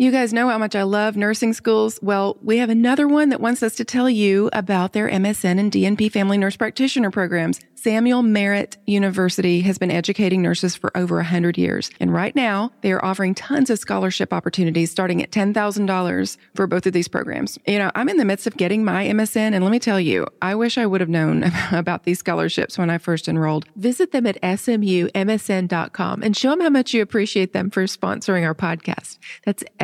[0.00, 1.98] You guys know how much I love nursing schools.
[2.00, 5.72] Well, we have another one that wants us to tell you about their MSN and
[5.72, 7.58] DNP family nurse practitioner programs.
[7.74, 11.90] Samuel Merritt University has been educating nurses for over 100 years.
[12.00, 16.86] And right now, they are offering tons of scholarship opportunities starting at $10,000 for both
[16.86, 17.58] of these programs.
[17.66, 20.26] You know, I'm in the midst of getting my MSN, and let me tell you,
[20.42, 23.66] I wish I would have known about these scholarships when I first enrolled.
[23.76, 28.54] Visit them at smumsn.com and show them how much you appreciate them for sponsoring our
[28.54, 29.18] podcast.
[29.44, 29.64] That's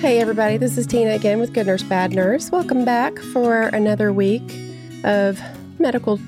[0.00, 2.50] Hey, everybody, this is Tina again with Good Nurse Bad Nurse.
[2.50, 4.58] Welcome back for another week
[5.04, 5.38] of
[5.78, 6.18] medical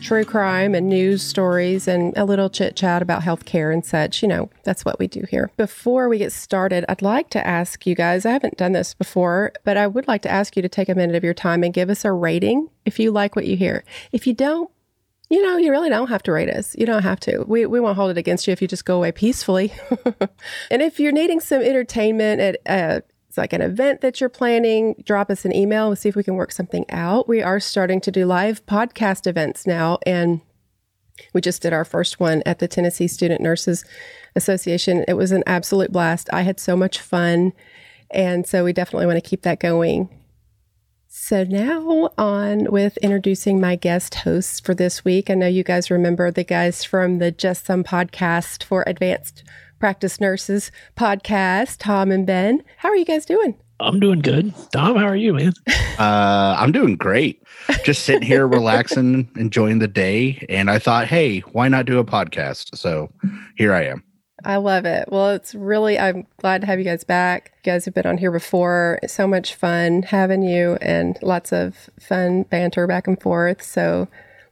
[0.00, 4.22] true crime and news stories and a little chit chat about healthcare and such.
[4.22, 5.50] You know, that's what we do here.
[5.58, 9.52] Before we get started, I'd like to ask you guys I haven't done this before,
[9.62, 11.74] but I would like to ask you to take a minute of your time and
[11.74, 13.84] give us a rating if you like what you hear.
[14.10, 14.70] If you don't,
[15.28, 16.74] you know, you really don't have to rate us.
[16.78, 17.44] You don't have to.
[17.46, 19.74] We, we won't hold it against you if you just go away peacefully.
[20.70, 24.94] and if you're needing some entertainment at uh, it's like an event that you're planning,
[25.04, 25.88] drop us an email.
[25.88, 27.28] We'll see if we can work something out.
[27.28, 29.98] We are starting to do live podcast events now.
[30.06, 30.40] And
[31.34, 33.84] we just did our first one at the Tennessee Student Nurses
[34.34, 35.04] Association.
[35.06, 36.30] It was an absolute blast.
[36.32, 37.52] I had so much fun.
[38.10, 40.08] And so we definitely want to keep that going.
[41.06, 45.28] So now on with introducing my guest hosts for this week.
[45.28, 49.44] I know you guys remember the guys from the Just Some podcast for advanced
[49.78, 52.62] practice nurses podcast, Tom and Ben.
[52.78, 53.56] How are you guys doing?
[53.80, 54.52] I'm doing good.
[54.72, 55.52] Tom, how are you, man?
[55.98, 57.42] Uh, I'm doing great.
[57.84, 60.46] Just sitting here, relaxing, enjoying the day.
[60.48, 62.78] And I thought, hey, why not do a podcast?
[62.78, 63.10] So
[63.56, 64.04] here I am.
[64.44, 65.08] I love it.
[65.10, 67.50] Well, it's really, I'm glad to have you guys back.
[67.64, 69.00] You guys have been on here before.
[69.02, 73.64] It's so much fun having you and lots of fun banter back and forth.
[73.64, 74.06] So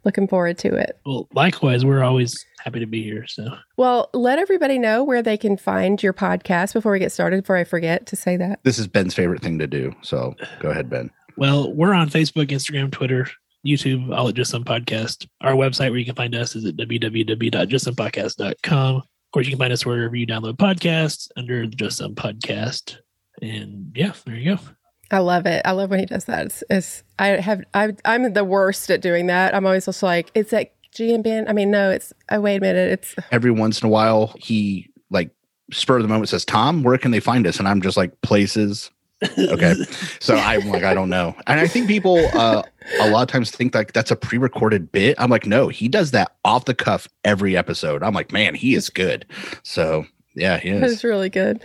[0.04, 0.98] looking forward to it.
[1.06, 2.34] Well, likewise, we're always
[2.66, 3.26] happy to be here.
[3.28, 7.44] So, well, let everybody know where they can find your podcast before we get started,
[7.44, 8.58] before I forget to say that.
[8.64, 9.94] This is Ben's favorite thing to do.
[10.02, 11.08] So go ahead, Ben.
[11.36, 13.28] Well, we're on Facebook, Instagram, Twitter,
[13.64, 15.28] YouTube, all at Just Some Podcast.
[15.42, 18.96] Our website where you can find us is at www.justsomepodcast.com.
[18.96, 22.96] Of course, you can find us wherever you download podcasts under Just Some Podcast.
[23.40, 24.62] And yeah, there you go.
[25.10, 25.62] I love it.
[25.64, 26.46] I love when he does that.
[26.46, 29.54] It's, it's I have I I'm the worst at doing that.
[29.54, 31.46] I'm always just like it's like G and Ben.
[31.48, 32.90] I mean, no, it's oh wait a minute.
[32.90, 35.30] It's every once in a while he like
[35.70, 37.58] spur of the moment says, Tom, where can they find us?
[37.58, 38.90] And I'm just like places.
[39.38, 39.74] okay.
[40.20, 41.34] So I'm like, I don't know.
[41.46, 42.62] And I think people uh
[43.00, 45.16] a lot of times think like that's a pre-recorded bit.
[45.18, 48.02] I'm like, no, he does that off the cuff every episode.
[48.02, 49.26] I'm like, man, he is good.
[49.62, 50.92] So yeah, he is.
[50.92, 51.62] It's really good.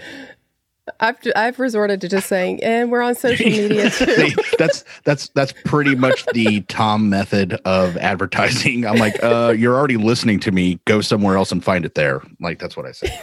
[1.00, 4.30] I've I've resorted to just saying, and we're on social media too.
[4.58, 8.86] that's that's that's pretty much the Tom method of advertising.
[8.86, 10.80] I'm like, uh, you're already listening to me.
[10.86, 12.22] Go somewhere else and find it there.
[12.40, 13.22] Like that's what I say.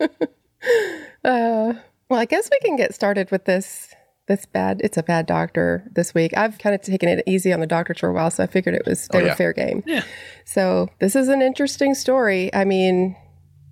[1.24, 1.74] uh,
[2.08, 3.94] well, I guess we can get started with this.
[4.28, 4.80] This bad.
[4.84, 6.36] It's a bad doctor this week.
[6.36, 8.76] I've kind of taken it easy on the doctors for a while, so I figured
[8.76, 9.30] it was they oh, yeah.
[9.30, 9.82] were fair game.
[9.84, 10.04] Yeah.
[10.44, 12.54] So this is an interesting story.
[12.54, 13.16] I mean,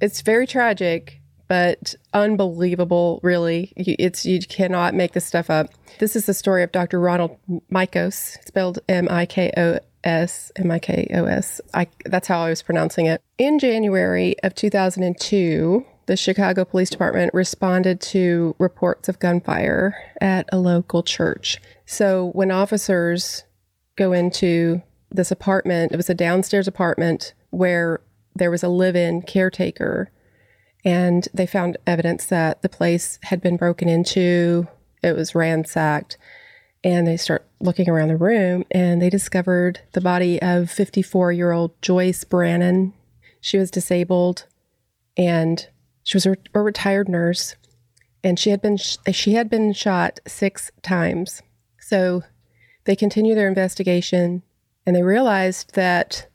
[0.01, 1.20] it's very tragic
[1.51, 3.73] but unbelievable, really.
[3.75, 5.71] It's you cannot make this stuff up.
[5.99, 7.01] This is the story of Dr.
[7.01, 7.37] Ronald
[7.73, 11.61] Mikos, spelled M I K O S M I K O S.
[11.75, 13.21] I that's how I was pronouncing it.
[13.37, 20.59] In January of 2002, the Chicago Police Department responded to reports of gunfire at a
[20.59, 21.61] local church.
[21.85, 23.43] So when officers
[23.97, 28.03] go into this apartment, it was a downstairs apartment where
[28.37, 30.13] there was a live-in caretaker
[30.85, 34.67] and they found evidence that the place had been broken into,
[35.03, 36.17] it was ransacked.
[36.83, 41.53] And they start looking around the room and they discovered the body of 54 year
[41.53, 42.95] old Joyce Brannon.
[43.41, 44.47] She was disabled
[45.17, 45.69] and
[46.03, 47.55] she was a, retired nurse
[48.25, 51.43] and she had been sh- she had been shot six times.
[51.79, 52.23] So
[52.85, 54.43] they continued their investigation
[54.87, 56.27] and they realized that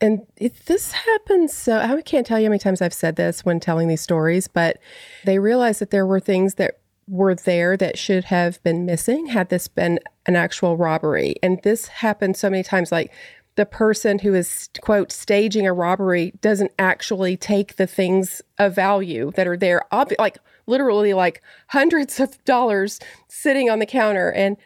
[0.00, 3.44] and it, this happens so I can't tell you how many times I've said this
[3.44, 4.78] when telling these stories, but
[5.24, 6.78] they realized that there were things that
[7.08, 11.36] were there that should have been missing had this been an actual robbery.
[11.42, 13.12] And this happened so many times like
[13.56, 19.32] the person who is quote staging a robbery doesn't actually take the things of value
[19.34, 24.56] that are there obvi- like literally like hundreds of dollars sitting on the counter and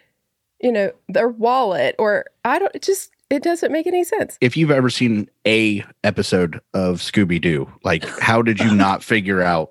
[0.60, 4.36] you know their wallet or i don't just it doesn't make any sense.
[4.40, 9.70] If you've ever seen a episode of scooby-doo like how did you not figure out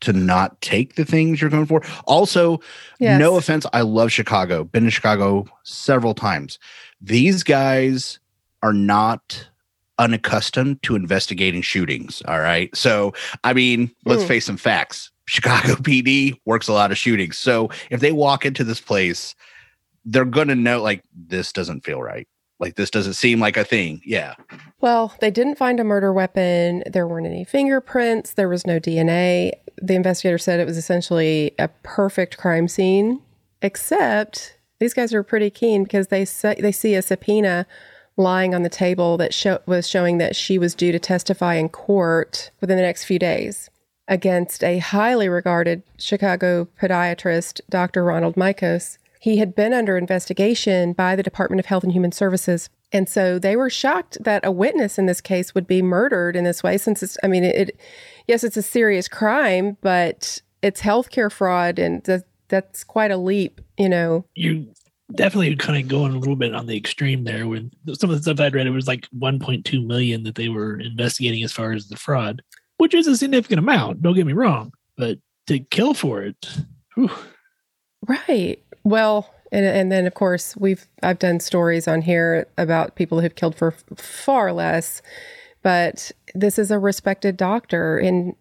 [0.00, 1.82] to not take the things you're going for?
[2.06, 2.60] Also
[3.00, 3.18] Yes.
[3.18, 4.64] no offense i love chicago.
[4.64, 6.58] Been to chicago several times.
[7.00, 8.18] These guys
[8.62, 9.48] are not
[9.98, 12.74] unaccustomed to investigating shootings all right?
[12.76, 13.12] So
[13.44, 14.28] i mean let's Mm.
[14.28, 15.10] face some facts.
[15.26, 17.38] Chicago pd works a lot of shootings.
[17.38, 19.34] So if they walk into this place
[20.04, 22.28] they're gonna know like this doesn't feel right
[22.60, 24.34] like this doesn't seem like a thing yeah
[24.84, 26.82] Well, they didn't find a murder weapon.
[26.86, 28.34] There weren't any fingerprints.
[28.34, 29.52] There was no DNA.
[29.80, 33.22] The investigator said it was essentially a perfect crime scene,
[33.62, 37.66] except these guys are pretty keen because they say, they see a subpoena
[38.18, 42.50] lying on the table that was showing that she was due to testify in court
[42.60, 43.70] within the next few days
[44.06, 48.04] against a highly regarded Chicago podiatrist, Dr.
[48.04, 48.98] Ronald Mikos.
[49.24, 52.68] He had been under investigation by the Department of Health and Human Services.
[52.92, 56.44] And so they were shocked that a witness in this case would be murdered in
[56.44, 57.80] this way, since it's, I mean, it,
[58.28, 63.62] yes, it's a serious crime, but it's healthcare fraud, and that, that's quite a leap,
[63.78, 64.26] you know.
[64.34, 64.70] You
[65.14, 67.48] definitely kind of going a little bit on the extreme there.
[67.48, 70.78] When some of the stuff I'd read, it was like 1.2 million that they were
[70.78, 72.42] investigating as far as the fraud,
[72.76, 74.02] which is a significant amount.
[74.02, 75.16] Don't get me wrong, but
[75.46, 76.46] to kill for it,
[76.94, 77.10] whew,
[78.06, 78.62] Right.
[78.84, 83.34] Well, and and then of course we've I've done stories on here about people who've
[83.34, 85.02] killed for far less,
[85.62, 88.34] but this is a respected doctor and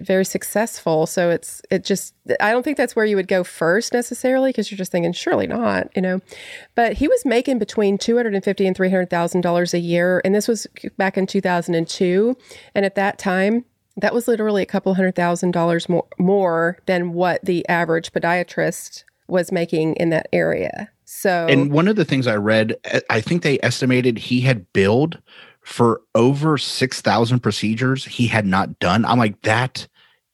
[0.00, 1.06] very successful.
[1.06, 4.70] So it's it just I don't think that's where you would go first necessarily because
[4.70, 6.20] you're just thinking surely not, you know.
[6.74, 9.78] But he was making between two hundred and fifty and three hundred thousand dollars a
[9.78, 10.66] year, and this was
[10.96, 12.36] back in two thousand and two,
[12.74, 13.64] and at that time.
[13.98, 19.04] That was literally a couple hundred thousand dollars more, more than what the average podiatrist
[19.28, 20.90] was making in that area.
[21.04, 24.72] So, And one of the things I read, eh, I think they estimated he had
[24.72, 25.20] billed
[25.62, 29.04] for over 6,000 procedures he had not done.
[29.04, 29.86] I'm like, that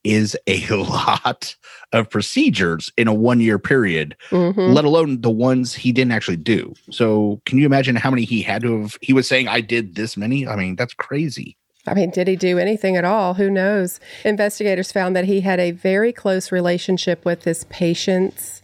[0.04, 1.54] is a lot
[1.92, 4.72] of procedures in a one year period, mhm.
[4.72, 6.74] let alone the ones he didn't actually do.
[6.90, 8.98] So, can you imagine how many he had to have?
[9.00, 10.46] He was saying, I did this many.
[10.46, 11.56] I mean, that's crazy.
[11.86, 13.34] I mean, did he do anything at all?
[13.34, 13.98] Who knows?
[14.24, 18.61] Investigators found that he had a very close relationship with his patients.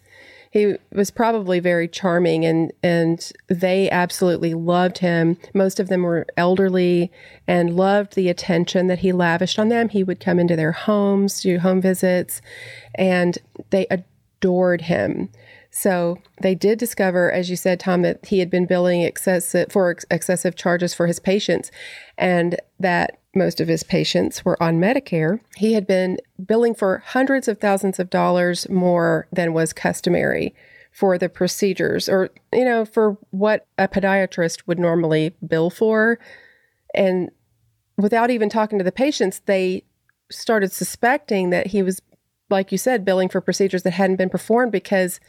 [0.50, 5.36] He was probably very charming and and they absolutely loved him.
[5.54, 7.12] Most of them were elderly
[7.46, 9.88] and loved the attention that he lavished on them.
[9.88, 12.40] He would come into their homes, do home visits,
[12.94, 13.38] and
[13.70, 15.30] they adored him.
[15.70, 19.90] So they did discover, as you said, Tom, that he had been billing excessive for
[19.90, 21.70] ex- excessive charges for his patients,
[22.16, 25.40] and that most of his patients were on Medicare.
[25.56, 30.54] He had been billing for hundreds of thousands of dollars more than was customary
[30.92, 36.18] for the procedures, or you know, for what a podiatrist would normally bill for,
[36.94, 37.30] and
[37.96, 39.84] without even talking to the patients, they
[40.30, 42.02] started suspecting that he was,
[42.50, 45.20] like you said, billing for procedures that hadn't been performed because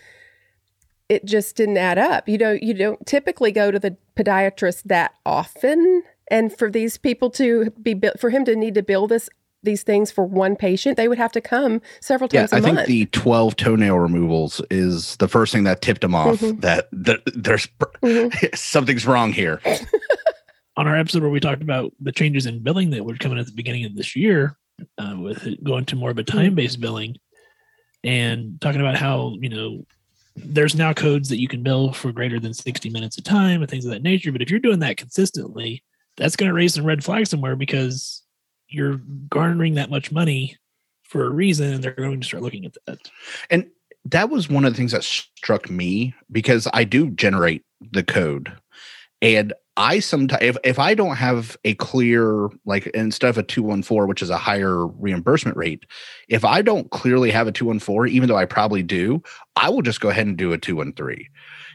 [1.10, 2.30] it just didn't add up.
[2.30, 7.30] You know, you don't typically go to the podiatrist that often, and for these people
[7.32, 9.30] to be bi- for him to need to bill this
[9.62, 12.34] these things for one patient, they would have to come several times.
[12.54, 16.02] Yeah, times a I think the 12 toenail removals is the first thing that tipped
[16.02, 16.62] him off Mhm.
[16.62, 17.68] that, that there's
[18.02, 18.56] Mhm.
[18.58, 19.60] something's wrong here.
[20.78, 23.48] on our episode where we talked about the changes in billing that were coming at
[23.48, 24.56] the beginning of this year,
[24.98, 27.18] uh, with it going to more of a time based billing,
[28.06, 29.86] and talking about how you know
[30.38, 33.70] there's now codes that you can bill for greater than 60 minutes of time and
[33.70, 34.32] things of that nature.
[34.32, 35.84] But if you're doing that consistently,
[36.20, 38.22] that's going to raise some red flags somewhere because
[38.68, 38.98] you're
[39.30, 40.56] garnering that much money
[41.04, 43.00] for a reason, and they're going to start looking at that.
[43.50, 43.68] And
[44.06, 48.54] that was one of the things that struck me because I do generate the code.
[49.22, 54.08] And I sometimes, if, if I don't have a clear, like instead of a 214,
[54.08, 55.86] which is a higher reimbursement rate,
[56.28, 59.24] if I don't clearly have a 214, even though I probably do,
[59.56, 61.26] I will just go ahead and do a 213.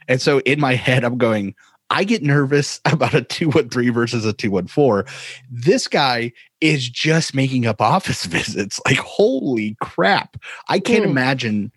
[0.07, 1.55] And so in my head, I'm going,
[1.95, 5.05] I get nervous about a 213 versus a 214.
[5.51, 8.81] This guy is just making up office visits.
[8.85, 10.37] Like, holy crap.
[10.69, 11.11] I can't Hmm.
[11.11, 11.73] imagine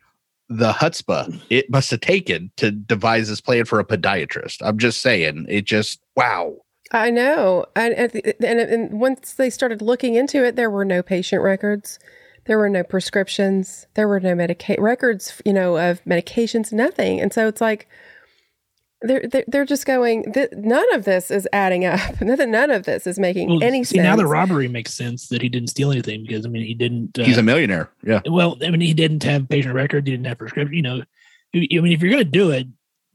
[0.49, 4.57] the chutzpah it must have taken to devise this plan for a podiatrist.
[4.61, 6.55] I'm just saying, it just, wow.
[6.93, 11.03] I know, and, and and and once they started looking into it, there were no
[11.03, 11.99] patient records,
[12.45, 17.19] there were no prescriptions, there were no medica- records, you know, of medications, nothing.
[17.19, 17.89] And so it's like,
[19.01, 20.31] they're they're, they're just going.
[20.33, 21.99] Th- none of this is adding up.
[22.21, 24.03] None, none of this is making Well, any see, sense.
[24.03, 27.17] now the robbery makes sense that he didn't steal anything because I mean he didn't.
[27.19, 27.89] Uh, He's a millionaire.
[28.03, 28.21] Yeah.
[28.25, 30.73] well, I mean he didn't have patient record, he didn't have prescription.
[30.75, 30.95] You know,
[31.53, 32.67] I mean if you're going to do it,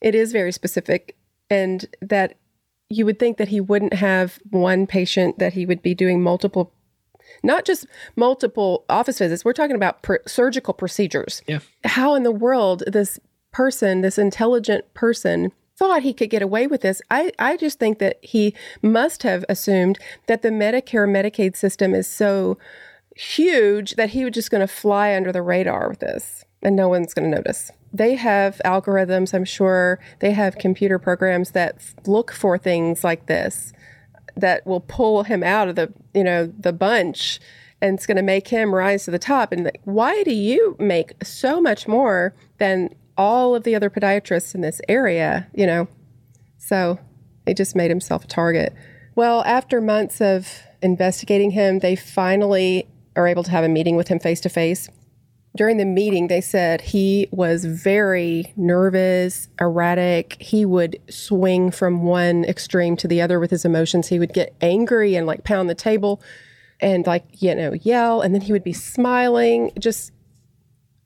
[0.00, 1.14] it is very specific
[1.50, 2.36] and that
[2.88, 6.72] you would think that he wouldn't have one patient that he would be doing multiple
[7.42, 7.86] not just
[8.16, 11.58] multiple office visits we're talking about pr- surgical procedures Yeah.
[11.84, 13.18] how in the world this
[13.52, 17.00] person this intelligent person thought he could get away with this.
[17.10, 22.08] I i just think that he must have assumed that the medicare medicaid system is
[22.08, 22.58] so
[23.16, 26.88] huge that he was just going to fly under the radar with this and no
[26.88, 27.70] one's going to notice.
[27.92, 30.00] They have algorithms i'm sure.
[30.18, 33.72] They have computer programs that look for things like this
[34.36, 37.40] that will pull him out of the you know the bunch
[37.80, 39.52] and it's going to make him rise to the top.
[39.52, 44.62] And why do you make so much more than all of the other podiatrists in
[44.62, 45.86] this area you know
[46.56, 46.98] so
[47.46, 48.72] he just made himself a target
[49.14, 54.08] well after months of investigating him they finally are able to have a meeting with
[54.08, 54.88] him face to face
[55.58, 60.36] during the meeting, they said he was very nervous, erratic.
[60.40, 64.06] He would swing from one extreme to the other with his emotions.
[64.06, 66.22] He would get angry and like pound the table
[66.80, 68.20] and like, you know, yell.
[68.20, 70.12] And then he would be smiling, just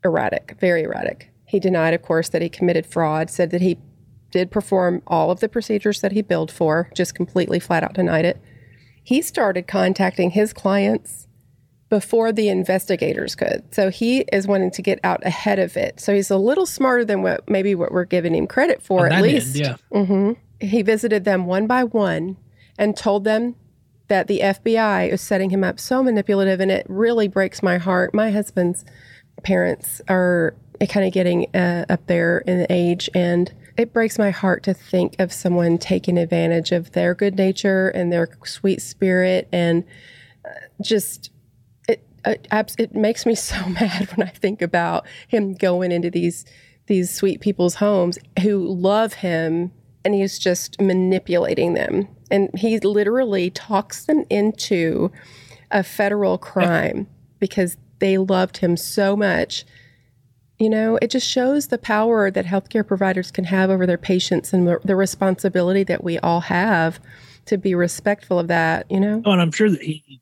[0.05, 1.32] erratic, very erratic.
[1.53, 3.77] He denied, of course, that he committed fraud, said that he
[4.31, 8.25] did perform all of the procedures that he billed for, just completely flat out denied
[8.25, 8.41] it.
[9.05, 11.29] He started contacting his clients
[11.91, 13.65] before the investigators could.
[13.75, 16.01] So he is wanting to get out ahead of it.
[16.01, 19.13] So he's a little smarter than what maybe what we're giving him credit for, On
[19.13, 19.55] at least.
[19.61, 20.05] end, yeah.
[20.07, 22.39] hmm He visited them one by one
[22.79, 23.57] and told them
[24.09, 28.15] that the FBI is setting him up so manipulative, and it really breaks my heart.
[28.15, 28.87] My husband's
[29.43, 30.55] parents are
[30.89, 35.17] kind of getting uh, up there in age, and it breaks my heart to think
[35.19, 39.85] of someone taking advantage of their good nature and their sweet spirit, and
[40.45, 41.31] uh, just
[41.89, 46.45] it it, it makes me so mad when I think about him going into these
[46.87, 49.73] these sweet people's homes who love him
[50.05, 52.09] and he's just manipulating them.
[52.31, 55.13] And he literally talks them into
[55.71, 57.07] a federal crime
[57.39, 59.65] because they loved him so much
[60.63, 64.53] you know it just shows the power that healthcare providers can have over their patients
[64.53, 67.01] and the, the responsibility that we all have
[67.47, 70.21] to be respectful of that you know Oh, and I'm sure that he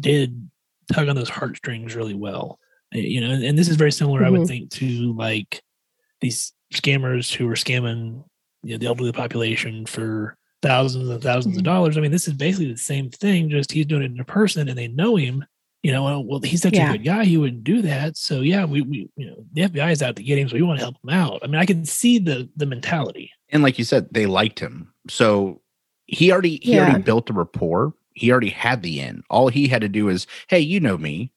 [0.00, 0.50] did
[0.92, 2.58] tug on those heartstrings really well.
[2.94, 4.48] Uh, You know, and, this is very similar, I would Mhm.
[4.48, 5.62] think, to like
[6.20, 8.24] these scammers who are scamming
[8.64, 11.64] you know, the elderly population for thousands and 1000s of Mhm.
[11.72, 11.96] dollars.
[11.96, 14.68] I mean, this is basically the same thing, just he's doing it in a person
[14.68, 15.44] and they know him.
[15.82, 16.90] You know, well, well, he's such Yeah.
[16.90, 18.16] a good guy, he wouldn't do that.
[18.18, 20.62] So yeah, we, we you know, the FBI is out to get him, so we
[20.62, 21.40] want to help him out.
[21.42, 23.30] I mean, I can see the the mentality.
[23.48, 24.92] and like you said, they liked him.
[25.08, 25.60] So
[26.06, 26.82] he already he Yeah.
[26.84, 27.94] already built a rapport.
[28.14, 29.22] He already had the in.
[29.30, 31.30] All he had to do is, hey, you know me.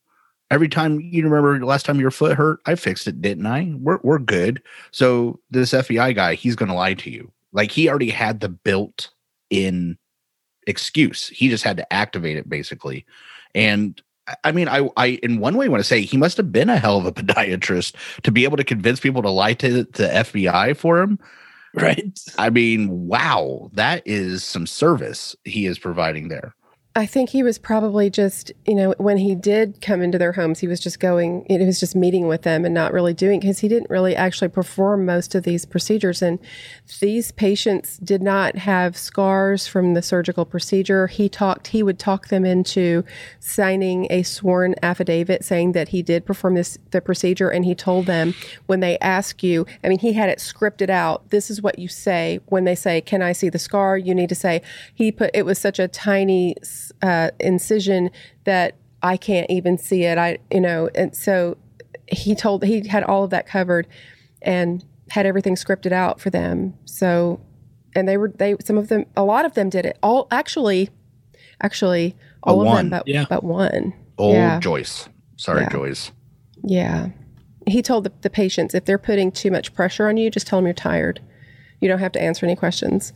[0.51, 3.71] Every time you remember the last time your foot hurt, I fixed it, didn't I?
[3.79, 4.61] We're we're good.
[4.91, 7.31] So this FBI guy, he's gonna lie to you.
[7.53, 9.09] Like he already had the built
[9.49, 9.97] in
[10.67, 11.29] excuse.
[11.29, 13.05] He just had to activate it basically.
[13.55, 14.01] And
[14.43, 16.77] I- mean, I, I in one way want to say he must have been a
[16.77, 20.75] hell of a podiatrist to be able to convince people to lie to the FBI
[20.77, 21.19] for him.
[21.75, 22.19] Right.
[22.37, 26.55] I mean, wow, that is some service he is providing there.
[26.95, 30.59] I think he was probably just, you know, when he did come into their homes,
[30.59, 33.59] he was just going, it was just meeting with them and not really doing, because
[33.59, 36.21] he didn't really actually perform most of these procedures.
[36.21, 36.37] And
[36.99, 41.07] these patients did not have scars from the surgical procedure.
[41.07, 43.03] He talked, he would talk them into
[43.39, 47.49] signing a sworn affidavit saying that he did perform this, the procedure.
[47.49, 48.35] And he told them
[48.67, 51.31] when they ask you, I mean, he had it scripted out.
[51.31, 53.97] This is what you say when they say, Can I see the scar?
[53.97, 54.61] You need to say,
[54.93, 56.55] He put, it was such a tiny
[57.01, 58.09] uh, incision
[58.45, 60.17] that I can't even see it.
[60.17, 61.57] I, you know, and so
[62.07, 63.87] he told, he had all of that covered
[64.41, 66.73] and had everything scripted out for them.
[66.85, 67.41] So,
[67.95, 69.97] and they were, they, some of them, a lot of them did it.
[70.01, 70.89] All actually,
[71.61, 72.89] actually, all of one.
[72.89, 73.25] them, but, Yeah.
[73.29, 73.93] but one.
[74.17, 74.59] Old Yeah.
[74.59, 75.07] Joyce.
[75.37, 75.69] Sorry, Yeah.
[75.69, 76.11] Joyce.
[76.63, 77.09] Yeah.
[77.67, 80.59] He told the, the patients if they're putting too much pressure on you, just tell
[80.59, 81.21] them you're tired.
[81.81, 83.13] You don't have to answer any questions.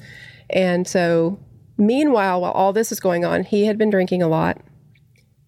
[0.50, 1.40] And so,
[1.78, 4.60] meanwhile, while all this is going on, he had been drinking a lot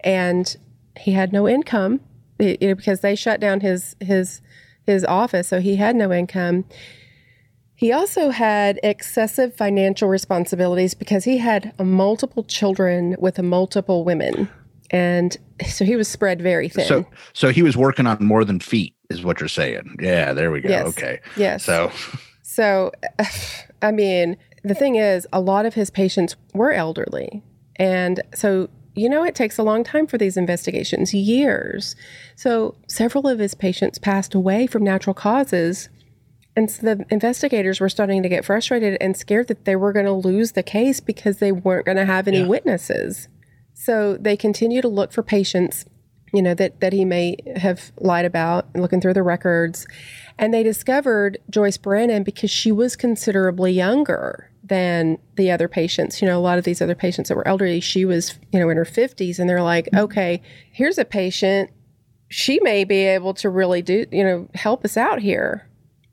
[0.01, 0.55] and
[0.97, 2.01] he had no income
[2.37, 4.41] because they shut down his, his,
[4.85, 5.47] his office.
[5.47, 6.65] So he had no income.
[7.75, 14.49] He also had excessive financial responsibilities because he had multiple children with multiple women.
[14.91, 15.37] And
[15.67, 16.85] so he was spread very thin.
[16.85, 19.97] So, so he was working on more than feet, is what you're saying.
[20.01, 20.69] Yeah, there we go.
[20.69, 20.87] Yes.
[20.87, 21.19] Okay.
[21.37, 21.63] yes.
[21.63, 21.91] So,
[22.41, 22.91] So,
[23.81, 27.43] I mean, the thing is, a lot of his patients were elderly.
[27.77, 31.95] And so, you know, it takes a long time for these investigations, years.
[32.35, 35.89] So, several of his patients passed away from natural causes.
[36.55, 40.07] And so the investigators were starting to get frustrated and scared that they were going
[40.07, 42.47] to lose the case because they weren't going to have any Yeah.
[42.47, 43.29] witnesses.
[43.73, 45.85] So they continue to look for patients,
[46.33, 49.87] you know, that, that he may have lied about, looking through the records.
[50.37, 56.21] And they discovered Joyce Brannon because she was considerably younger than the other patients.
[56.21, 58.69] You know, a lot of these other patients that were elderly, she was, you know,
[58.69, 59.38] in her 50s.
[59.39, 61.71] And they're like, okay, here's a patient.
[62.29, 65.67] She may be able to really do, you know, help us out here.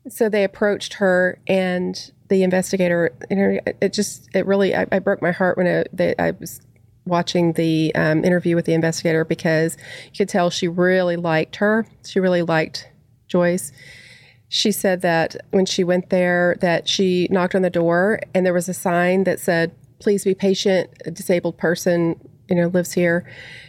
[0.09, 4.99] So they approached her and the investigator, you know, it just, it really, I, I
[4.99, 6.61] broke my heart when it, they, I was
[7.05, 11.85] watching the um, interview with the investigator because you could tell she really liked her.
[12.05, 12.89] She really liked
[13.27, 13.71] Joyce.
[14.49, 18.53] She said that when she went there, that she knocked on the door and there
[18.53, 20.89] was a sign that said, "Please be patient.
[21.05, 22.15] A disabled person,
[22.49, 23.25] you know, lives here."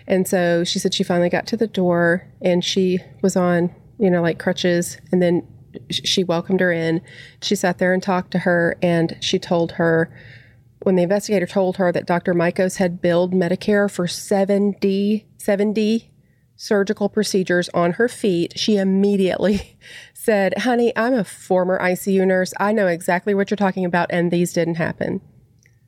[0.06, 4.10] And so she said she finally got to the door and she was on, you
[4.10, 5.46] know, like crutches, and then
[5.90, 7.00] she welcomed her in.
[7.42, 10.10] She sat there and talked to her, and she told her
[10.82, 12.34] when the investigator told her that Dr.
[12.34, 16.10] Mikos had billed Medicare for 70, 70
[16.56, 19.78] surgical procedures on her feet, she immediately
[20.18, 22.52] said, Honey, I'm a former ICU nurse.
[22.58, 25.20] I know exactly what you're talking about, and these didn't happen.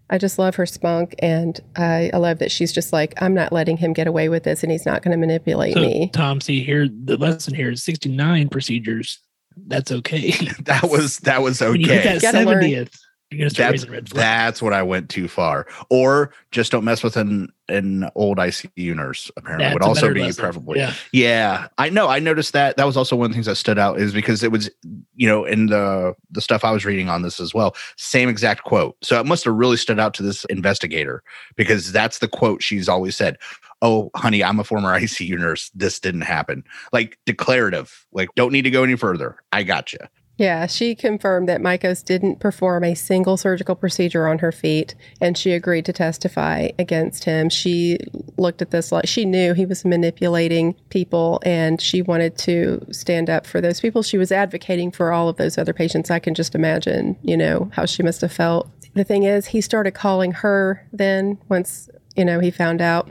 [0.08, 3.52] I just love her spunk, and I, I love that she's just like, I'm not
[3.52, 6.10] letting him get away with this, and he's not going to manipulate So, me.
[6.12, 9.18] Tom, see here, the lesson here is 69 procedures.
[9.66, 10.32] That's okay.
[10.64, 12.18] That was that was When you hit okay.
[12.18, 12.96] that 70th,
[13.30, 14.20] you're to start That's raising red flags.
[14.22, 15.66] that's what I went too far.
[15.88, 19.30] Or just don't mess with an an old ICU nurse.
[19.36, 20.42] Apparently, That's would also be lesson.
[20.42, 20.76] preferable.
[20.76, 20.92] Yeah.
[21.12, 22.08] Yeah, I know.
[22.08, 22.76] I noticed that.
[22.76, 24.68] That was also one of the things that stood out is because it was,
[25.14, 27.76] you know, in the the stuff I was reading on this as well.
[27.96, 28.96] Same exact quote.
[29.02, 31.22] So it must have really stood out to this investigator
[31.54, 33.38] because that's the quote she's always said.
[33.82, 35.70] Oh, honey, I'm a former ICU nurse.
[35.72, 36.64] This didn't happen.
[36.92, 38.04] Like declarative.
[38.12, 39.36] Like don't need to go any further.
[39.52, 40.00] I got you.
[40.40, 45.36] Yeah, she confirmed that Mikos didn't perform a single surgical procedure on her feet, and
[45.36, 47.50] she agreed to testify against him.
[47.50, 47.98] She
[48.38, 53.28] looked at this like she knew he was manipulating people, and she wanted to stand
[53.28, 54.02] up for those people.
[54.02, 56.10] She was advocating for all of those other patients.
[56.10, 58.66] I can just imagine, you know, how she must have felt.
[58.94, 63.10] The thing is, he started calling her then once, you know, he found out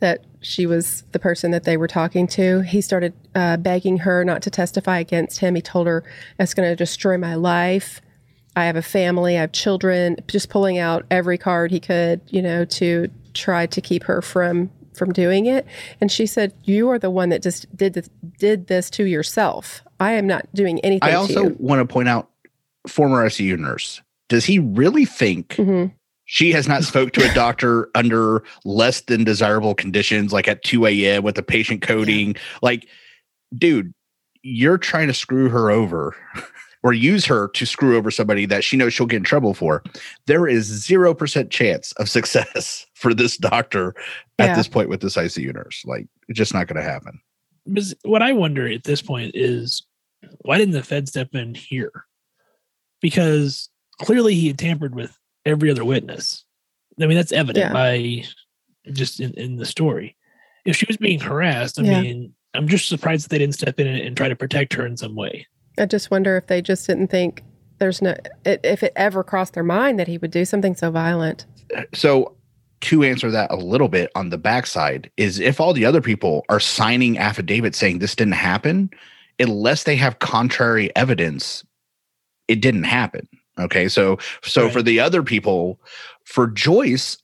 [0.00, 2.60] that she was the person that they were talking to.
[2.60, 5.56] He started uh, begging her not to testify against him.
[5.56, 6.04] He told her,
[6.38, 8.00] That's going to destroy my life.
[8.54, 12.40] I have a family, I have children, just pulling out every card he could, you
[12.40, 15.66] know, to try to keep her from from doing it.
[16.00, 19.82] And she said, "You are the one that just did this, did this to yourself.
[20.00, 22.30] I am not doing anything I to also you." want to point out
[22.88, 24.00] former ICU nurse.
[24.28, 25.92] Does he really think Mhm.
[26.26, 30.86] She has not spoke to a doctor under less than desirable conditions, like at 2
[30.86, 31.22] a.m.
[31.22, 32.36] with a patient coding?
[32.62, 32.88] Like,
[33.56, 33.94] dude,
[34.42, 36.14] you're trying to screw her over
[36.82, 39.82] or use her to screw over somebody that she knows she'll get in trouble for.
[40.26, 43.94] There is 0% chance of success for this doctor
[44.38, 45.82] at this point with this ICU nurse.
[45.86, 47.20] Like, it's just not going to happen.
[47.66, 49.84] Because what I wonder at this point is
[50.42, 51.92] why didn't the Fed step in here?
[53.00, 53.68] Because
[54.00, 56.44] clearly he had tampered with every other witness.
[57.00, 57.72] I mean, that's evident Yeah.
[57.72, 58.24] by
[58.92, 60.16] just in, in the story.
[60.64, 62.02] If she was being harassed, I Yeah.
[62.02, 64.86] mean, I'm just surprised that they didn't step in and, and try to protect her
[64.86, 65.46] in some way.
[65.78, 67.42] I just wonder if they just didn't think
[67.78, 68.14] there's no
[68.46, 71.44] if it ever crossed their mind that he would do something so violent.
[71.92, 72.34] so
[72.82, 76.44] to answer that a little bit on the backside is if all the other people
[76.48, 78.88] are signing affidavits saying this didn't happen
[79.38, 81.64] unless they have contrary evidence
[82.48, 83.26] it didn't happen
[83.58, 84.72] okay so so Right.
[84.72, 85.80] for the other people
[86.24, 87.16] for joyce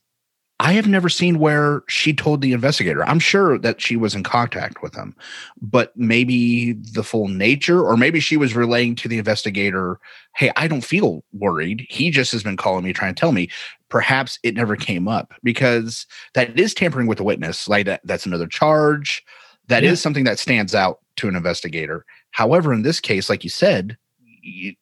[0.59, 3.03] i have never seen where she told the investigator.
[3.05, 5.15] I'm sure that she was in contact with him
[5.61, 9.99] but maybe the full nature or maybe she was relaying to the investigator
[10.35, 11.85] hey i don't feel worried.
[11.89, 13.49] He just has been calling me trying to tell me.
[13.89, 18.25] Perhaps it never came up because that is tampering with a witness like that that's
[18.25, 19.23] another charge.
[19.67, 20.03] That is Yeah.
[20.03, 22.05] something that stands out to an investigator.
[22.31, 23.97] However in this case like you said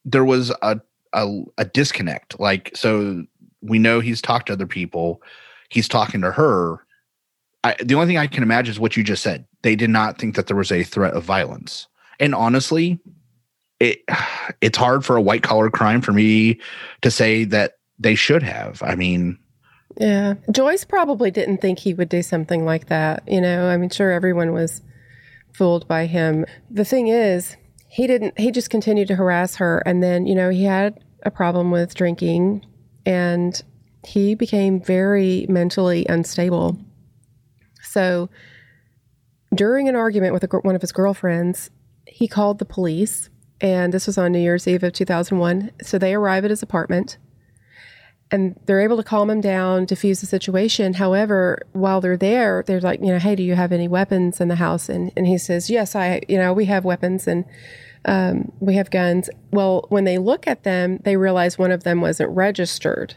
[0.04, 0.80] there was a,
[1.12, 3.24] a a disconnect like so
[3.60, 5.22] we know he's talked to other people
[5.70, 6.84] he's talking to her
[7.64, 10.18] I, the only thing i can imagine is what you just said they did not
[10.18, 11.86] think that there was a threat of violence
[12.18, 12.98] and honestly
[13.80, 14.02] it
[14.60, 16.58] it's hard for a white collar crime for me
[17.02, 19.38] to say that they should have i mean
[19.98, 20.34] Yeah.
[20.50, 23.22] Joyce probably didn't think he would do something like that.
[23.28, 24.80] You know, I mean, sure, everyone was
[25.52, 26.46] fooled by him.
[26.70, 27.56] The thing is,
[27.92, 29.82] he didn't, he just continued to harass her.
[29.84, 32.64] And then, you know, he had a problem with drinking
[33.04, 33.62] and
[34.02, 36.78] he became very mentally unstable.
[37.82, 38.30] So
[39.54, 41.68] during an argument with a, one of his girlfriends,
[42.06, 43.28] he called the police.
[43.60, 45.70] And this was on New Year's Eve of 2001.
[45.82, 47.18] So they arrive at his apartment
[48.32, 50.94] and they're able to calm him down, diffuse the situation.
[50.94, 54.48] However, while they're there, they're like, you know, hey, do you have any weapons in
[54.48, 54.88] the house?
[54.88, 57.44] And and he says, yes, I, you know, we have weapons and
[58.06, 59.30] um, we have guns.
[59.52, 63.14] Well, when they look at them, they realize one of them wasn't registered.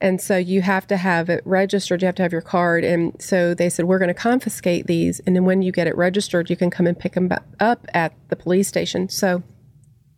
[0.00, 2.02] And so you have to have it registered.
[2.02, 2.84] You have to have your card.
[2.84, 5.20] And so they said, we're going to confiscate these.
[5.20, 8.12] And then when you get it registered, you can come and pick them up at
[8.28, 9.08] the police station.
[9.08, 9.42] So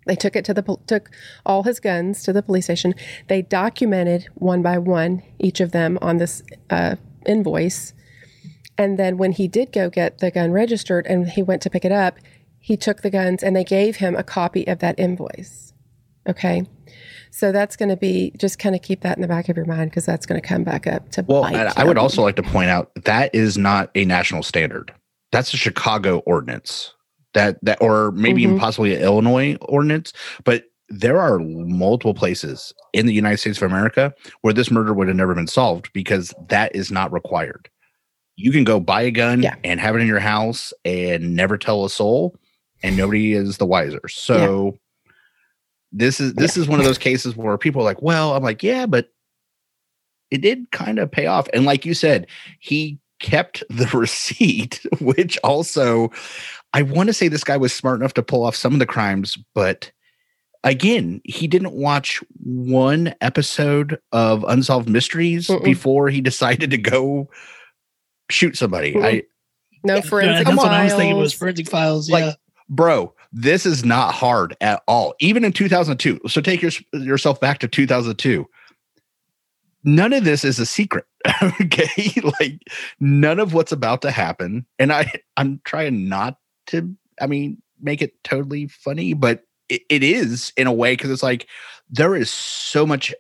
[0.09, 1.11] they took it to the took
[1.47, 2.95] all his guns to the police station.
[3.29, 7.95] They documented one by one each of them on this uh, invoice,
[8.77, 11.85] and then when he did go get the gun registered and he went to pick
[11.85, 12.19] it up,
[12.59, 15.73] he took the guns and they gave him a copy of that invoice.
[16.29, 16.67] Okay,
[17.31, 19.67] so that's going to be just kind of keep that in the back of your
[19.67, 22.43] mind because that's going to come back up to well i would also like to
[22.43, 24.93] point out that is not a national standard.
[25.31, 26.95] That's a chicago ordinance
[27.39, 28.61] that that or maybe even Mhm.
[28.61, 30.13] possibly an illinois ordinance
[30.45, 35.09] but there are multiple places in the united states of america where this murder would
[35.09, 37.69] have never been solved because that is not required
[38.37, 39.57] you can go buy a gun Yeah.
[39.65, 42.37] and have it in your house and never tell a soul
[42.83, 44.77] and nobody is the wiser so
[45.93, 48.63] this is this is one of those cases where people are like well i'm like
[48.63, 49.09] yeah but
[50.31, 51.49] it did kind of pay off.
[51.55, 52.27] And like you said,
[52.61, 56.11] he kept the receipt, which also
[56.75, 58.87] I want to say this guy was smart enough to pull off some of the
[58.87, 59.91] crimes, but
[60.65, 65.65] again, he didn't watch one episode of Unsolved Mysteries Mm-mm.
[65.65, 67.29] before he decided to go
[68.31, 68.93] shoot somebody.
[68.93, 69.05] Mm-mm.
[69.05, 69.23] I
[69.85, 70.59] No Yeah, forensic that's files.
[70.59, 72.11] what I was thinking was forensic files.
[72.11, 72.33] Like- yeah.
[72.69, 75.15] bro, this is not hard at all.
[75.21, 76.21] Even in 2002.
[76.29, 78.47] So take your, yourself back to 2002.
[79.85, 81.05] None of this is a secret.
[81.63, 82.13] okay?
[82.41, 82.61] like
[83.01, 88.01] none of what's about to happen and I I'm trying not to I mean make
[88.03, 91.47] it totally funny, but it, it is in a way cuz it's like
[91.91, 93.15] there is so much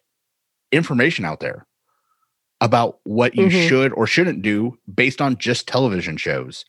[0.72, 1.66] information out there
[2.60, 3.68] about what you Mhm.
[3.68, 6.64] should or shouldn't do based on just television shows.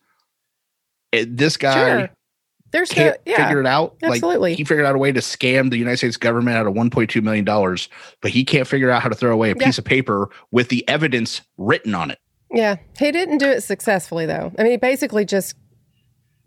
[1.11, 2.09] It- this guy Sure.
[2.71, 3.95] There's can't yeah, figure it out.
[4.03, 4.51] absolutely.
[4.51, 7.19] Like he figured out a way to scam the United States government out of 1.2
[7.23, 7.89] million dollars,
[8.21, 9.65] but he can't figure out how to throw away a Yeah.
[9.65, 12.19] piece of paper with the evidence written on it.
[12.51, 12.75] yeah.
[12.99, 14.51] He didn't do it successfully though.
[14.59, 15.55] I mean, he basically just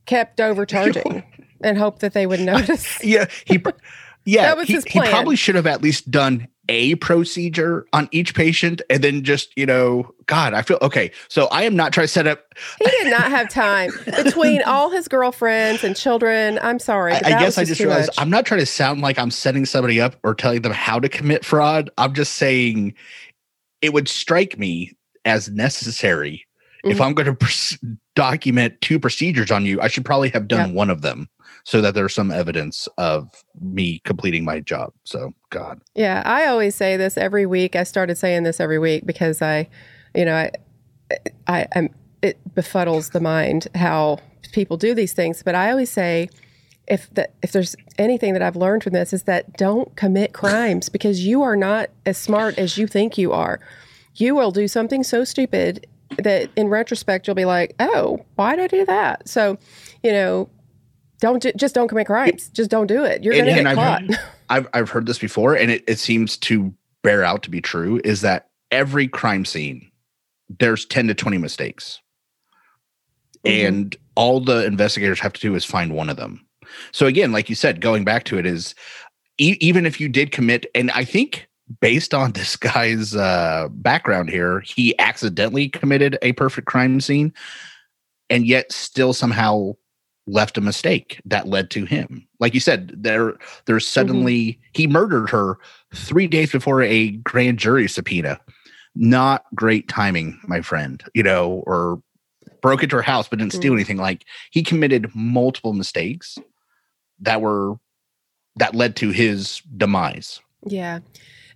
[0.07, 1.25] kept overcharging
[1.62, 3.03] and hoped that they would notice.
[3.05, 3.62] Yeah, he
[4.25, 8.09] yeah, That was he, his he probably should have at least done a procedure on
[8.12, 11.11] each patient and then just, you know, God, I feel okay.
[11.29, 14.88] So I am not trying to set up He did not have time between all
[14.91, 16.61] his girlfriends and children.
[16.62, 17.15] I'm sorry.
[17.15, 18.19] I, I guess I just realized much.
[18.19, 21.09] I'm not trying to sound like I'm setting somebody up or telling them how to
[21.09, 21.91] commit fraud.
[21.99, 22.95] I'm just saying
[23.81, 24.93] it would strike me
[25.25, 26.47] as necessary
[26.85, 27.05] if Mhm.
[27.07, 29.81] I'm going to pr- document two procedures on you.
[29.81, 31.29] I should probably have done one of them
[31.64, 33.29] so that there's some evidence of
[33.61, 34.92] me completing my job.
[35.05, 37.77] So, God, Yeah, I always say this every week.
[37.77, 39.68] I started saying this every week because I,
[40.14, 40.51] you know, I,
[41.47, 41.88] I am.
[42.21, 44.18] It befuddles the mind how
[44.53, 45.42] people do these things.
[45.42, 46.29] But I always say,
[46.88, 50.88] if that if there's anything that I've learned from this is that don't commit crimes
[50.88, 53.61] because you are not as smart as you think you are.
[54.14, 55.87] You will do something so stupid
[56.18, 59.29] that in retrospect you'll be like, oh, why did I do that?
[59.29, 59.59] So,
[60.03, 60.48] you know.
[61.20, 62.48] Don't ju- just don't commit crimes.
[62.48, 63.22] Just don't do it.
[63.22, 64.03] You're going to get I've caught.
[64.51, 68.01] I've, I've heard this before and it, it seems to bear out to be true
[68.03, 69.88] is that every crime scene,
[70.59, 72.01] there's 10 to 20 mistakes.
[73.46, 73.68] Mhm.
[73.68, 76.44] and all the investigators have to do is find one of them.
[76.90, 78.75] So again, like you said, going back to it is
[79.38, 81.46] e- even if you did commit, and I think
[81.81, 87.33] based on this guy's uh, background here, he accidentally committed a perfect crime scene,
[88.31, 89.73] and yet still somehow
[90.29, 92.27] left a mistake that led to him.
[92.39, 93.35] Like you said, there
[93.67, 95.59] there's suddenly he murdered her
[95.95, 98.39] three days before a grand jury subpoena.
[98.95, 101.03] Not great timing, my friend.
[101.15, 102.01] You know, or
[102.61, 103.77] broke into her house but didn't steal Mm.
[103.77, 103.97] anything.
[103.97, 106.39] Like he committed multiple mistakes
[107.21, 107.75] that were
[108.57, 110.41] that led to his demise.
[110.67, 111.01] Yeah.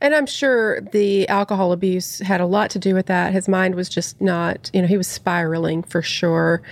[0.01, 3.33] And I'm sure the alcohol abuse had a lot to do with that.
[3.33, 6.63] His mind was just not, you know, he was spiraling for sure.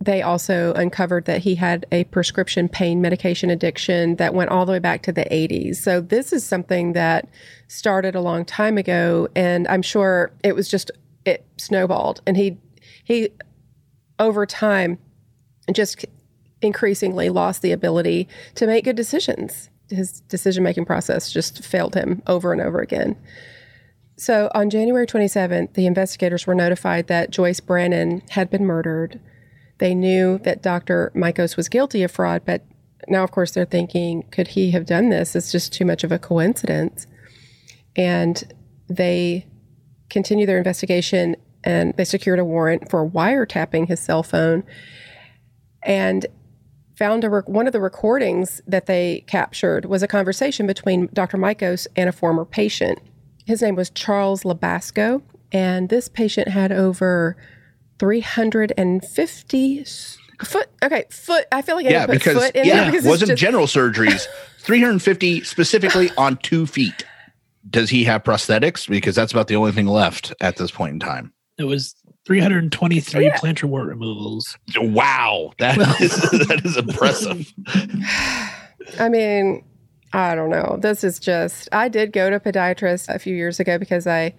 [0.00, 4.72] They also uncovered that he had a prescription pain medication addiction that went all the
[4.72, 5.76] way back to the 80s.
[5.76, 7.28] So this is something that
[7.68, 10.90] started a long time ago and I'm sure it was just
[11.24, 12.58] it snowballed and he
[13.04, 13.30] he
[14.18, 14.98] over time
[15.72, 16.04] just
[16.60, 19.70] increasingly lost the ability to make good decisions.
[19.88, 23.16] His decision making process just failed him over and over again.
[24.16, 29.20] So on January 27th, the investigators were notified that Joyce Brannon had been murdered.
[29.78, 31.10] They knew that Dr.
[31.14, 32.64] Mikos was guilty of fraud, but
[33.08, 35.36] now, of course, they're thinking, could he have done this?
[35.36, 37.06] It's just too much of a coincidence.
[37.96, 38.42] And
[38.88, 39.46] they
[40.08, 44.64] continued their investigation and they secured a warrant for wiretapping his cell phone
[45.82, 46.26] and
[46.96, 51.36] found a rec- one of the recordings that they captured was a conversation between Dr.
[51.38, 52.98] Mikos and a former patient.
[53.46, 57.36] His name was Charles Labasco, and this patient had over
[57.98, 59.84] 350
[60.42, 60.68] foot.
[60.82, 61.46] Okay, foot.
[61.52, 63.08] I feel like I yeah, need to put because foot in yeah, there because it
[63.08, 64.26] wasn't just- general surgeries.
[64.58, 67.04] 350 specifically on two feet.
[67.68, 68.88] Does he have prosthetics?
[68.88, 71.32] Because that's about the only thing left at this point in time.
[71.58, 71.94] It was
[72.26, 73.36] 323 Yeah.
[73.36, 74.56] plantar wart removals.
[74.76, 76.16] Wow, that is
[76.48, 77.52] that is impressive.
[78.98, 79.64] I mean,
[80.12, 80.78] I don't know.
[80.80, 81.68] This is just.
[81.72, 84.34] I did go to podiatrist a few years ago because I,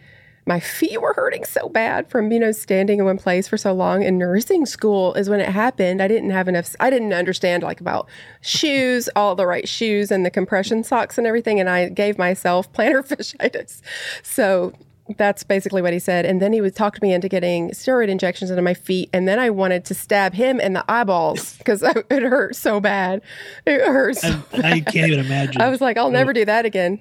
[0.45, 3.73] my feet were hurting so bad from you know standing in one place for so
[3.73, 4.01] long.
[4.03, 6.01] In nursing school is when it happened.
[6.01, 6.75] I didn't have enough.
[6.79, 8.07] I didn't understand like about
[8.41, 11.59] shoes, all the right shoes, and the compression socks and everything.
[11.59, 13.81] And I gave myself plantar fasciitis.
[14.23, 14.73] So
[15.17, 16.25] that's basically what he said.
[16.25, 19.09] And then he would talk me into getting steroid injections into my feet.
[19.13, 23.21] And then I wanted to stab him in the eyeballs because it hurt so bad.
[23.65, 24.21] It hurts.
[24.21, 25.61] so I, can't even imagine.
[25.61, 26.99] I was like, I'll never do that again.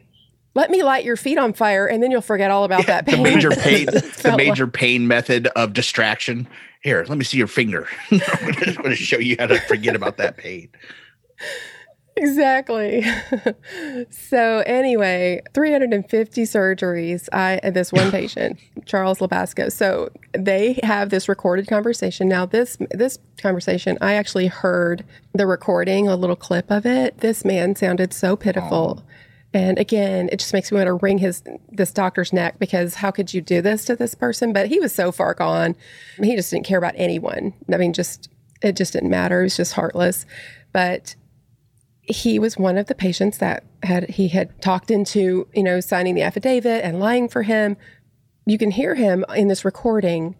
[0.54, 3.16] let me light your feet on fire and then you'll forget all about that pain.
[3.16, 6.46] the major pain, the Felt like- major pain method of distraction.
[6.82, 7.88] Here, let me see your finger.
[8.10, 10.68] I'm going to show you how to forget about that pain.
[12.16, 13.04] Exactly.
[14.10, 17.28] so anyway, 350 surgeries.
[17.32, 19.70] I this one patient, Charles Labasco.
[19.72, 22.28] So they have this recorded conversation.
[22.28, 27.18] Now this this conversation, I actually heard the recording, a little clip of it.
[27.18, 29.02] This man sounded so pitiful.
[29.52, 33.10] And again, it just makes me want to wring his this doctor's neck because how
[33.10, 34.52] could you do this to this person?
[34.52, 35.76] But he was so far gone.
[36.20, 37.54] He just didn't care about anyone.
[37.72, 38.28] I mean, just
[38.62, 39.40] it just didn't matter.
[39.40, 40.26] He was just heartless.
[40.72, 41.14] But
[42.06, 46.14] he was one of the patients that had he had talked into, you know, signing
[46.14, 47.76] the affidavit and lying for him.
[48.46, 50.36] You can hear him in this recording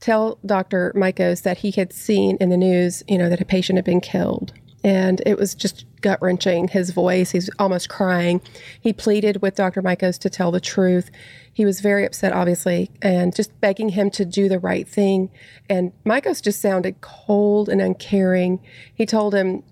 [0.00, 0.92] tell Dr.
[0.96, 4.00] Mikos that he had seen in the news, you know, that a patient had been
[4.00, 4.52] killed.
[4.84, 6.66] And it was just gut wrenching.
[6.66, 8.40] His voice, he's almost crying.
[8.80, 9.80] He pleaded with Dr.
[9.80, 11.08] Mikos to tell the truth.
[11.52, 15.30] He was very upset, obviously, and just begging him to do the right thing.
[15.68, 18.58] And Mikos just sounded cold and uncaring.
[18.92, 19.62] He told him,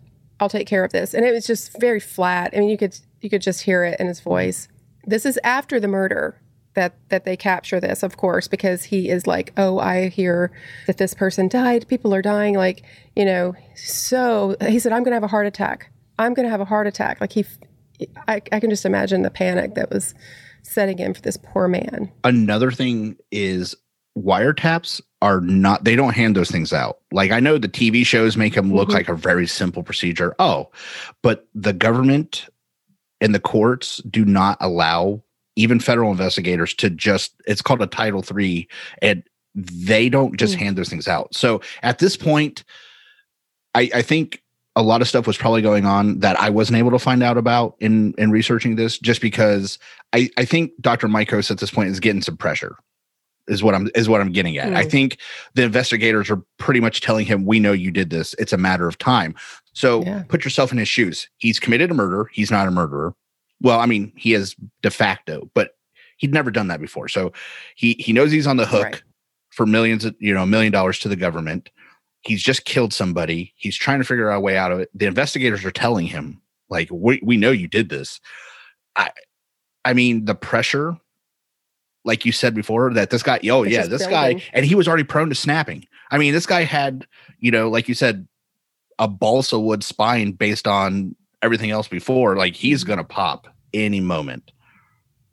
[0.40, 1.14] I'll take care of this.
[1.14, 2.52] And it was just very flat.
[2.54, 4.68] I mean, you could you could just hear it in his voice.
[5.04, 6.40] This is after the murder
[6.74, 10.50] that that they capture this, of course, because he is like, "Oh, I hear
[10.86, 11.86] that this person died.
[11.88, 12.82] People are dying." Like,
[13.14, 15.92] you know, so he said, "I'm going to have a heart attack.
[16.18, 17.44] I'm going to have a heart attack." Like he,
[18.28, 20.14] I, I can just imagine the panic that was
[20.62, 22.10] setting in for this poor man.
[22.24, 23.74] Another thing is
[24.18, 26.98] wiretaps are not they don't hand those things out.
[27.12, 28.94] Like I know the TV shows make them look Mhm.
[28.94, 30.34] like a very simple procedure.
[30.38, 30.70] Oh,
[31.22, 32.48] but the government
[33.20, 35.22] and the courts do not allow
[35.56, 38.66] even federal investigators to just it's called a title 3
[39.02, 39.22] and
[39.54, 40.60] they don't just Mm.
[40.60, 41.34] hand those things out.
[41.34, 42.64] So at this point
[43.74, 44.42] I I think
[44.76, 47.36] a lot of stuff was probably going on that I wasn't able to find out
[47.36, 49.78] about in in researching this just because
[50.12, 51.08] I I think Dr.
[51.08, 52.76] Mikos at this point is getting some pressure
[53.50, 54.74] is what I'm is what I'm getting at.
[54.74, 54.90] I Mm.
[54.90, 55.18] think
[55.54, 58.34] the investigators are pretty much telling him we know you did this.
[58.38, 59.34] It's a matter of time.
[59.72, 60.22] So Yeah.
[60.28, 61.28] put yourself in his shoes.
[61.38, 62.28] He's committed a murder.
[62.32, 63.14] He's not a murderer.
[63.60, 65.72] Well, I mean, he is de facto, but
[66.16, 67.08] he'd never done that before.
[67.08, 67.32] So
[67.74, 69.02] he he knows he's on the hook Right.
[69.50, 71.70] for millions of, you know, a million dollars to the government.
[72.22, 73.52] He's just killed somebody.
[73.56, 74.90] He's trying to figure out a way out of it.
[74.94, 78.20] The investigators are telling him, like, we, we know you did this.
[78.96, 79.10] I
[79.84, 80.98] I mean, the pressure,
[82.04, 84.88] like you said before, that this guy, oh It's yeah, this guy, and he was
[84.88, 85.86] already prone to snapping.
[86.10, 87.06] I mean, this guy had,
[87.38, 88.26] you know, like you said,
[88.98, 92.36] a balsa wood spine based on everything else before.
[92.36, 92.90] Like he's mm-hmm.
[92.90, 94.52] gonna pop any moment.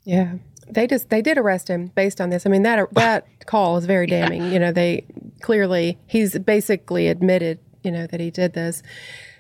[0.04, 0.36] Yeah.
[0.70, 2.46] They just they did arrest him based on this.
[2.46, 4.52] I mean that that call is very damning.
[4.52, 5.06] You know, they
[5.42, 8.84] clearly he's basically admitted, you know, that he did this.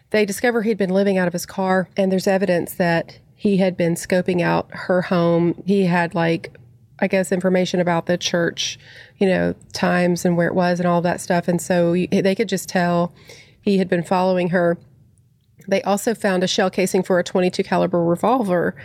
[0.09, 3.77] They discover he'd been living out of his car and there's evidence that he had
[3.77, 5.61] been scoping out her home.
[5.65, 6.57] He had like
[6.99, 8.79] I guess information about the church,
[9.17, 12.49] you know, times and where it was and all that stuff and so they could
[12.49, 13.13] just tell
[13.61, 14.77] he had been following her.
[15.67, 18.75] They also found a shell casing for a 22 caliber revolver,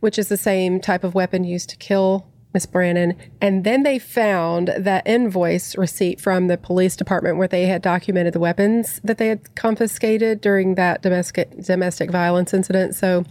[0.00, 3.16] which is the same type of weapon used to kill Miss Brannon.
[3.40, 8.34] And then they found that invoice receipt from the police department where they had documented
[8.34, 12.94] the weapons that they had confiscated during that domestic domestic violence incident.
[12.94, 13.24] So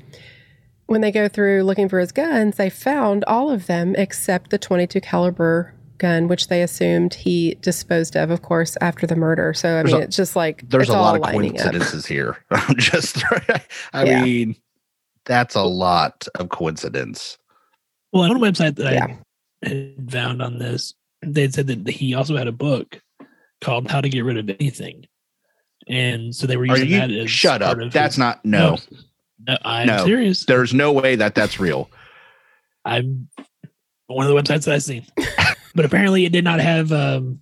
[0.91, 4.57] when they go through looking for his guns, they found all of them except the
[4.59, 9.53] 22 caliber gun, which they assumed he disposed of, of course, after the murder.
[9.53, 11.57] So I There's mean, a- it's just like There's a lot of lining up.
[11.65, 12.37] coincidences here.
[12.51, 13.23] I'm just,
[13.93, 14.23] I Yeah.
[14.23, 14.55] mean,
[15.25, 17.37] that's a lot of coincidence.
[18.11, 19.15] Well, on a website that Yeah.
[19.63, 22.99] I had found on this, they had said that he also had a book
[23.61, 25.05] called "How to Get Rid of Anything,"
[25.87, 27.77] and so they were Are using that you as shut up?
[27.91, 28.71] That's his- not no.
[28.71, 28.77] no,
[29.63, 30.05] I'm No.
[30.05, 30.45] serious.
[30.45, 31.89] There's no way that that's real.
[32.85, 33.27] I'm
[34.07, 35.05] one of the websites that I've seen,
[35.75, 37.41] but apparently it did not have um,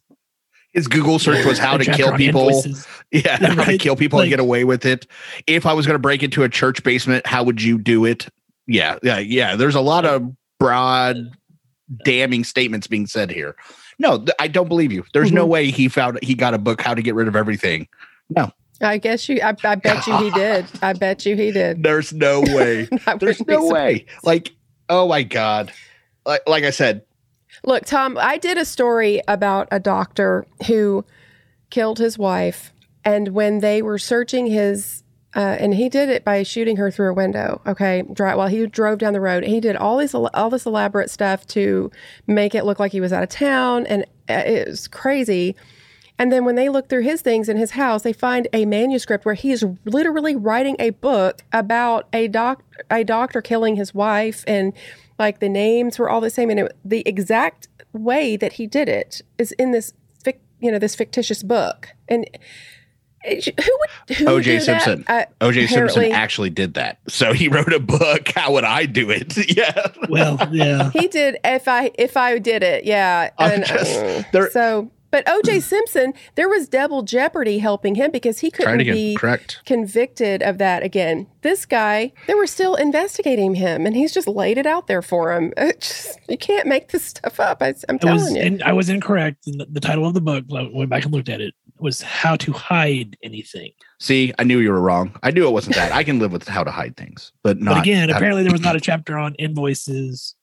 [0.73, 2.47] His Google search was how to kill people.
[2.49, 2.87] invoices.
[3.11, 5.07] Yeah, how to kill people and get away with it.
[5.47, 8.27] If I was going to break into a church basement, how would you do it?
[8.67, 9.55] Yeah, yeah, yeah.
[9.55, 11.31] There's a lot of broad,
[12.05, 13.55] damning statements being said here.
[13.97, 15.03] No, I don't believe you.
[15.11, 15.49] There's no Mhm.
[15.49, 17.87] way he found he got a book how to get rid of everything.
[18.81, 19.41] I guess you.
[19.41, 20.65] I, I bet you he did.
[20.81, 21.83] I bet you he did.
[21.83, 22.87] There's no way.
[23.19, 24.05] There's no way.
[24.23, 24.53] Like,
[24.87, 25.71] oh my god.
[26.25, 27.03] Like, like I said,
[27.65, 31.05] Look, Tom, I did a story about a doctor who
[31.69, 32.73] killed his wife,
[33.03, 35.03] and when they were searching his,
[35.35, 37.61] uh, and he did it by shooting her through a window.
[37.67, 41.09] Okay, dri while he drove down the road, he did all this all this elaborate
[41.09, 41.91] stuff to
[42.27, 45.55] make it look like he was out of town, and uh, it was crazy.
[46.19, 49.25] And then when they look through his things in his house, they find a manuscript
[49.25, 52.61] where he is literally writing a book about a doc
[52.91, 54.73] a doctor killing his wife and
[55.17, 58.87] Like the names were all the same, and it, the exact way that he did
[58.87, 59.91] it is in this,
[60.23, 61.89] fic, you know, this fictitious book.
[62.07, 62.25] And
[63.25, 64.59] who would who would O.J.
[64.59, 64.81] do that?
[64.81, 65.03] Simpson.
[65.07, 66.99] Uh, OJ Simpson actually did that.
[67.09, 68.29] So he wrote a book.
[68.33, 69.35] How would I do it?
[69.57, 69.87] yeah.
[70.07, 70.89] Well, yeah.
[70.91, 71.37] he did.
[71.43, 73.31] If I if I did it, yeah.
[73.37, 75.55] And, just- uh, there- so, but O.J.
[75.55, 75.59] Hmm.
[75.59, 79.61] Simpson, there was double jeopardy helping him because he couldn't be Correct.
[79.65, 81.27] convicted of that again.
[81.41, 85.33] This guy, they were still investigating him, and he's just laid it out there for
[85.33, 85.53] him.
[85.79, 87.61] Just, you can't make this stuff up.
[87.61, 88.41] I, am I telling was you.
[88.41, 89.45] in, I was incorrect.
[89.45, 92.35] The, the title of the book, I went back and looked at it, was How
[92.37, 93.71] to Hide Anything.
[93.99, 95.17] See, I knew you were wrong.
[95.23, 95.91] I knew it wasn't that.
[95.93, 97.75] I can live with how to hide things, but not.
[97.75, 100.35] but again, how- apparently there was not a chapter on invoices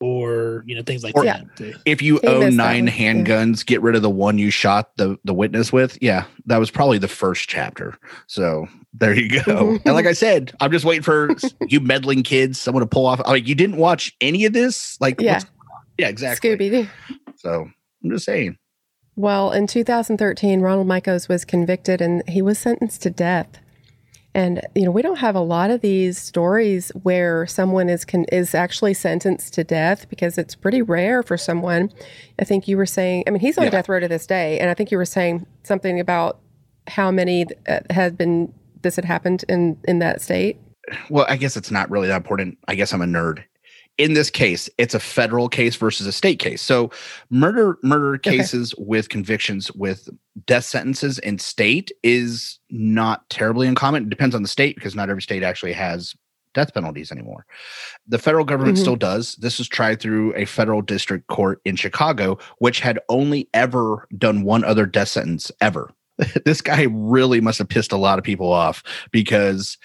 [0.00, 1.44] or you know things like Or- that.
[1.84, 3.12] if you He own missed that nine one, yeah.
[3.14, 5.98] handguns, get rid of the one you shot the the witness with.
[6.00, 7.96] Yeah, that was probably the first chapter.
[8.26, 9.78] So there you go.
[9.84, 11.30] And like I said, I'm just waiting for
[11.68, 13.20] you meddling kids, someone to pull off.
[13.26, 15.00] Like you didn't watch any of this.
[15.00, 15.34] Like Yeah.
[15.34, 15.82] what's going on?
[15.98, 16.50] yeah, exactly.
[16.56, 16.88] Scooby Doo.
[17.36, 17.68] So
[18.04, 18.56] I'm just saying.
[19.16, 23.48] Well, in 2013, Ronald Mikos was convicted and he was sentenced to death.
[24.34, 28.26] And you know, we don't have a lot of these stories where someone is con-
[28.30, 31.90] is actually sentenced to death because it's pretty rare for someone.
[32.38, 33.70] I think you were saying, I mean, he's on Yeah.
[33.70, 36.38] death row to this day, and I think you were saying something about
[36.86, 38.52] how many uh, had been
[38.82, 40.58] this had happened in in that state.
[41.10, 42.56] well, I guess it's not really that important.
[42.68, 43.42] I guess I'm a nerd.
[44.00, 46.62] In this case, it's a federal case versus a state case.
[46.62, 46.90] So,
[47.28, 48.38] murder murder Okay.
[48.38, 50.08] cases with convictions with
[50.46, 54.04] death sentences in state is not terribly uncommon.
[54.04, 56.14] It depends on the state because not every state actually has
[56.54, 57.44] death penalties anymore.
[58.08, 58.80] The federal government Mhm.
[58.80, 59.34] still does.
[59.36, 64.44] This was tried through a federal district court in Chicago, which had only ever done
[64.44, 65.90] one other death sentence ever.
[66.46, 68.82] this guy really must have pissed a lot of people off
[69.12, 69.76] because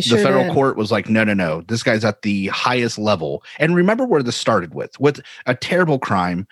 [0.00, 0.52] sure the federal did.
[0.52, 1.62] court was like, no, no, no.
[1.62, 3.42] This guy's at the highest level.
[3.58, 6.46] And remember where this started with with a terrible crime,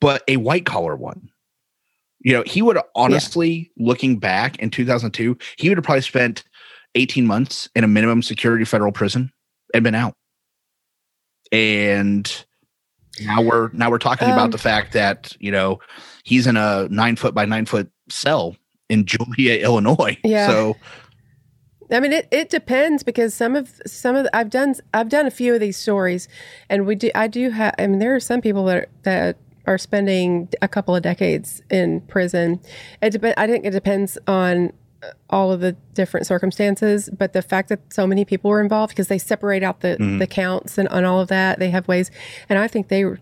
[0.00, 1.28] but a white collar one.
[2.20, 6.44] You know, he would honestly, looking back in 2002, he would have probably spent
[6.94, 9.32] 18 months in a minimum security federal prison
[9.74, 10.14] and been out.
[11.50, 12.44] And
[13.20, 15.80] now we're now we're talking Um, about the fact that you know
[16.24, 18.56] he's in a nine foot by nine foot cell
[18.88, 20.16] in Joliet, Illinois.
[20.24, 20.46] Yeah.
[20.48, 20.76] So
[21.92, 25.26] I mean, it, it depends because some of some of the, I've done I've done
[25.26, 26.26] a few of these stories,
[26.68, 27.74] and we do I do have.
[27.78, 29.36] I mean, there are some people that are, that
[29.66, 32.60] are spending a couple of decades in prison.
[33.00, 33.34] It depend.
[33.36, 34.72] I think it depends on
[35.02, 38.90] uh, all of the different circumstances, but the fact that so many people were involved
[38.92, 40.18] because they separate out the Mhm.
[40.18, 42.10] the counts and on all of that, they have ways,
[42.48, 43.18] and I think they were.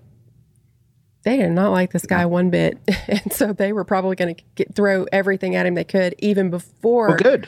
[1.23, 4.65] They did not like this guy one bit, and so they were probably going to
[4.73, 7.47] throw everything at him they could, even before well, good.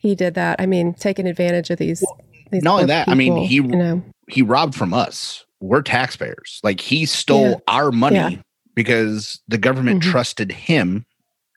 [0.00, 0.60] He did that.
[0.60, 2.02] I mean, taking advantage of these.
[2.50, 5.44] these not that, I mean, he- you know, he robbed from us.
[5.60, 6.58] We're taxpayers.
[6.64, 7.56] Like he stole Yeah.
[7.68, 8.30] our money Yeah.
[8.74, 10.10] because the government Mhm.
[10.10, 11.04] trusted him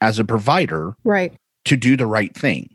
[0.02, 1.34] as a provider right?
[1.66, 2.70] to do the right thing.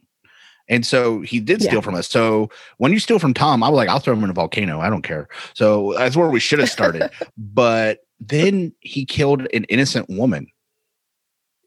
[0.71, 1.81] And so he did steal Yeah.
[1.81, 2.09] from us.
[2.09, 4.81] So when you steal from Tom, I was like, I'll throw him in a volcano.
[4.81, 5.29] I don't care.
[5.55, 7.11] So that's where we should have started.
[7.39, 10.47] but then he killed an innocent woman.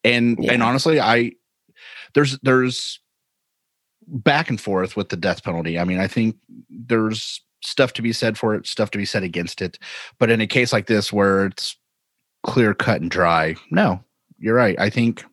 [0.04, 1.34] And and honestly, I
[2.16, 3.00] there's there's
[4.12, 5.80] back and forth with the death penalty.
[5.80, 6.36] I mean, I think
[6.70, 9.80] there's stuff to be said for it, stuff to be said against it.
[10.20, 11.78] But in a case like this where it's
[12.44, 14.04] clear cut and dry, no,
[14.38, 14.80] you're right.
[14.80, 15.24] I think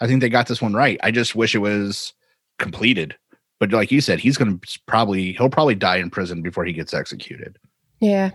[0.00, 0.98] I think they got this one right.
[1.02, 2.14] I just wish it was
[2.58, 3.16] completed.
[3.60, 6.72] But like you said, he's going to probably he'll probably die in prison before he
[6.72, 7.58] gets executed.
[8.00, 8.30] Yeah,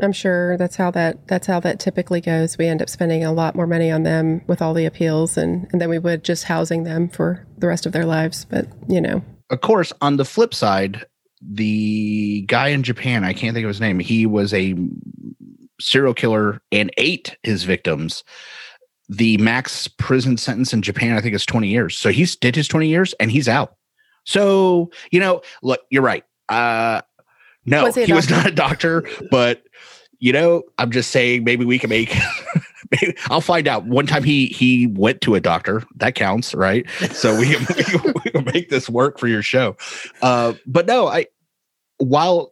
[0.00, 2.58] I'm sure that's how that that's how that typically goes.
[2.58, 5.66] We end up spending a lot more money on them with all the appeals, and
[5.72, 8.44] and then we would just housing them for the rest of their lives.
[8.44, 11.06] But you know, Of course, on the flip side,
[11.40, 14.74] the guy in Japan, I can't think of his name, he was a
[15.80, 18.24] serial killer and ate his victims.
[19.08, 21.96] The max prison sentence in Japan, I think, is 20 years.
[21.96, 23.76] So he's did his 20 years and he's out.
[24.24, 26.24] So, you know, look, you're right.
[26.48, 27.02] Uh
[27.66, 29.62] no, Was he he, was not a doctor, but
[30.18, 32.14] you know, I'm just saying maybe we can make
[32.90, 33.84] maybe I'll find out.
[33.84, 35.82] One time he he went to a doctor.
[35.96, 36.88] That counts, right?
[37.12, 39.76] so we can, we can, make this work for your show.
[40.22, 41.26] Uh, but no, I
[41.98, 42.50] while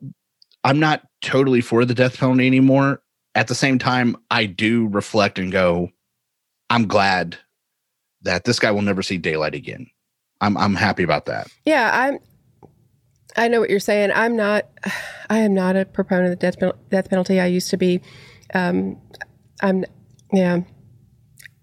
[0.64, 3.02] I'm not totally for the death penalty anymore,
[3.34, 5.90] at the same time, I do reflect and go,
[6.70, 7.36] I'm glad
[8.22, 9.86] that this guy will never see daylight again.
[10.40, 11.48] I'm I'm happy about that.
[11.64, 12.18] yeah, I'm.
[13.36, 14.12] I know what you're saying.
[14.14, 14.66] I'm not.
[15.30, 16.78] I am not a proponent of the death penalty.
[16.90, 17.40] Death penalty.
[17.40, 18.00] I used to be.
[18.52, 18.98] Um,
[19.62, 19.84] I'm.
[20.32, 20.60] Yeah.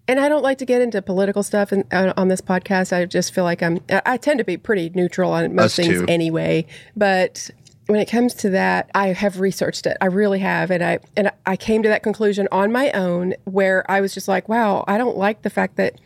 [0.08, 2.92] And I don't like to get into political stuff and on, on this podcast.
[2.92, 3.80] I just feel like I'm.
[3.88, 6.06] I I tend to be pretty neutral on most Us things too.
[6.08, 6.66] anyway.
[6.96, 7.50] But
[7.86, 9.96] when it comes to that, I have researched it.
[10.00, 13.88] I really have, and I and I came to that conclusion on my own, where
[13.90, 16.00] I was just like, wow, I don't like the fact that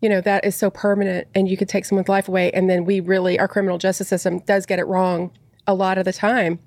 [0.00, 2.84] you know that is so permanent, and you could take someone's life away, and then
[2.84, 5.30] we really our criminal justice system does get it wrong
[5.66, 6.58] a lot of the time.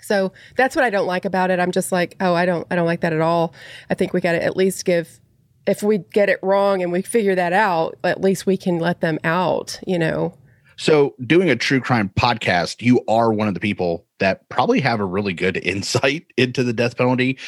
[0.00, 1.60] So that's what I don't like about it.
[1.60, 3.54] I'm just like, oh, I don't I don't like that at all.
[3.88, 5.20] I think we got to at least give
[5.66, 9.00] if we get it wrong and we figure that out, at least we can let
[9.00, 10.36] them out, you know.
[10.76, 15.00] So, doing a true crime podcast, you are one of the people that probably have
[15.00, 17.38] a really good insight into the death penalty.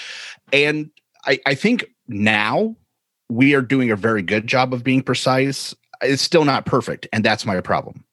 [0.53, 0.91] And
[1.27, 2.77] I, I think now
[3.29, 5.75] we are doing a very good job of being precise.
[6.03, 7.07] It's still not perfect.
[7.13, 8.05] And that's my problem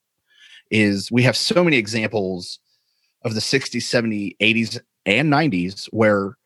[0.70, 2.60] is we have so many examples
[3.24, 6.38] of the 60s, 70s, 80s, and 90s where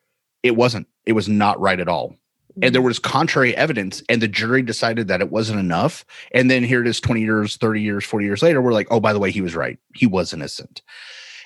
[0.42, 2.16] it wasn't, it was not right at all
[2.62, 2.86] and there mm-hmm.
[2.86, 6.88] was contrary evidence and the jury decided that it wasn't enough and then here it
[6.88, 9.40] is 20 years 30 years 40 years later we're like oh by the way he
[9.40, 10.82] was right he was innocent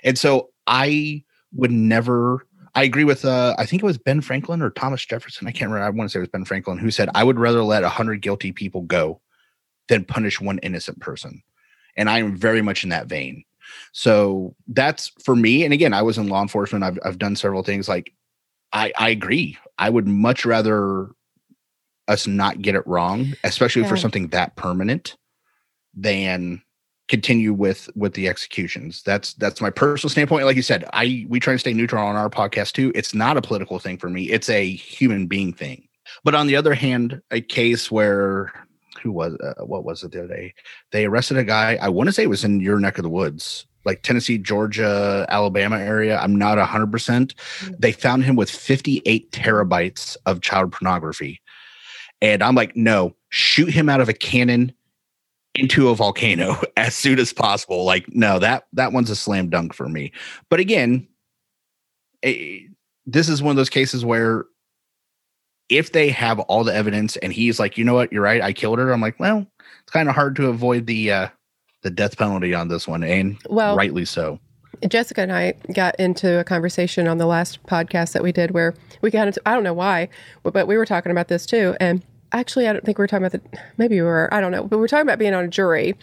[0.04, 4.62] and so i would never i agree with uh i think it was ben franklin
[4.62, 6.90] or thomas jefferson i can't remember i want to say it was ben franklin who
[6.90, 9.20] said i would rather let 100 guilty people go
[9.88, 11.42] than punish one innocent person
[11.96, 13.44] and i am very much in that vein
[13.92, 17.62] so that's for me and again i was in law enforcement i've, I've done several
[17.62, 18.12] things like
[18.72, 19.58] I, I agree.
[19.78, 21.08] I would much rather
[22.08, 23.88] us not get it wrong, especially yeah.
[23.88, 25.16] for something that permanent,
[25.94, 26.62] than
[27.10, 29.02] continue with with the executions.
[29.02, 30.46] That's that's my personal standpoint.
[30.46, 32.92] Like you said, I we try to stay neutral on our podcast too.
[32.94, 34.30] It's not a political thing for me.
[34.30, 35.88] It's a human being thing.
[36.22, 38.52] But on the other hand, a case where
[39.02, 40.54] who was uh, what was it the other day?
[40.92, 41.78] They arrested a guy.
[41.82, 45.26] I want to say it was in your neck of the woods like Tennessee, Georgia,
[45.30, 46.18] Alabama area.
[46.18, 46.90] I'm not 100%.
[46.90, 47.78] Mm.
[47.78, 51.40] They found him with 58 terabytes of child pornography.
[52.20, 54.74] And I'm like, no, shoot him out of a cannon
[55.54, 57.84] into a volcano as soon as possible.
[57.84, 60.12] Like, no, that that one's a slam dunk for me.
[60.48, 61.06] But again,
[62.22, 62.70] it,
[63.06, 64.44] this is one of those cases where
[65.68, 68.52] if they have all the evidence and he's like, you know what, you're right, I
[68.52, 68.92] killed her.
[68.92, 69.46] I'm like, well,
[69.82, 71.28] it's kind of hard to avoid the uh
[71.82, 74.38] the death penalty on this one, and well, rightly so.
[74.88, 78.74] Jessica and I got into a conversation on the last podcast that we did where
[79.02, 80.08] we got into, I don't know why,
[80.42, 81.76] but we were talking about this too.
[81.80, 82.02] And
[82.32, 84.64] actually, I don't think we are talking about the, maybe we were, I don't know,
[84.64, 85.96] but we're talking about being on a jury.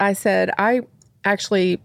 [0.00, 0.82] I said, I
[1.24, 1.80] actually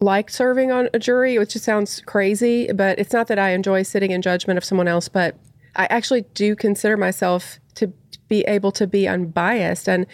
[0.00, 3.82] like serving on a jury, which just sounds crazy, but it's not that I enjoy
[3.82, 5.36] sitting in judgment of someone else, but
[5.74, 7.92] I actually do consider myself to
[8.28, 9.88] be able to be unbiased.
[9.88, 10.06] And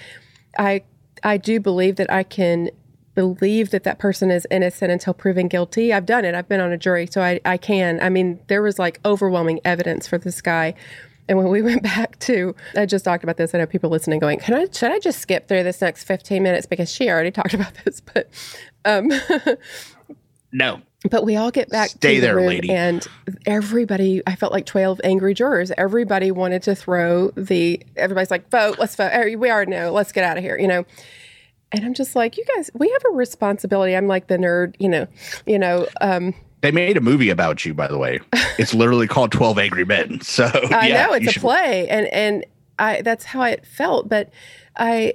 [0.59, 0.83] I
[1.25, 2.71] I do believe that I can
[3.15, 5.93] believe that that person is innocent until proven guilty.
[5.93, 6.35] I've done it.
[6.35, 8.01] I've been on a jury, so I, I can.
[8.01, 10.75] I mean, there was like overwhelming evidence for this guy.
[11.29, 13.55] And when we went back to, I just talked about this.
[13.55, 14.67] I know people listening going, "Can I?
[14.71, 18.01] Should I just skip through this next fifteen minutes because she already talked about this?"
[18.01, 18.29] But
[18.85, 19.11] um,
[20.53, 22.71] no, but we all get back Stay to there, the room lady.
[22.71, 23.07] and
[23.47, 28.79] everybody i felt like 12 angry jurors everybody wanted to throw the everybody's like vote
[28.79, 30.85] let's vote we already know let's get out of here you know
[31.73, 34.89] and i'm just like you guys we have a responsibility i'm like the nerd you
[34.89, 35.07] know
[35.47, 38.19] you know um they made a movie about you by the way
[38.59, 41.43] it's literally called 12 angry men so i yeah, know it's a should...
[41.43, 42.45] play and and
[42.79, 44.31] i that's how it felt but
[44.77, 45.13] i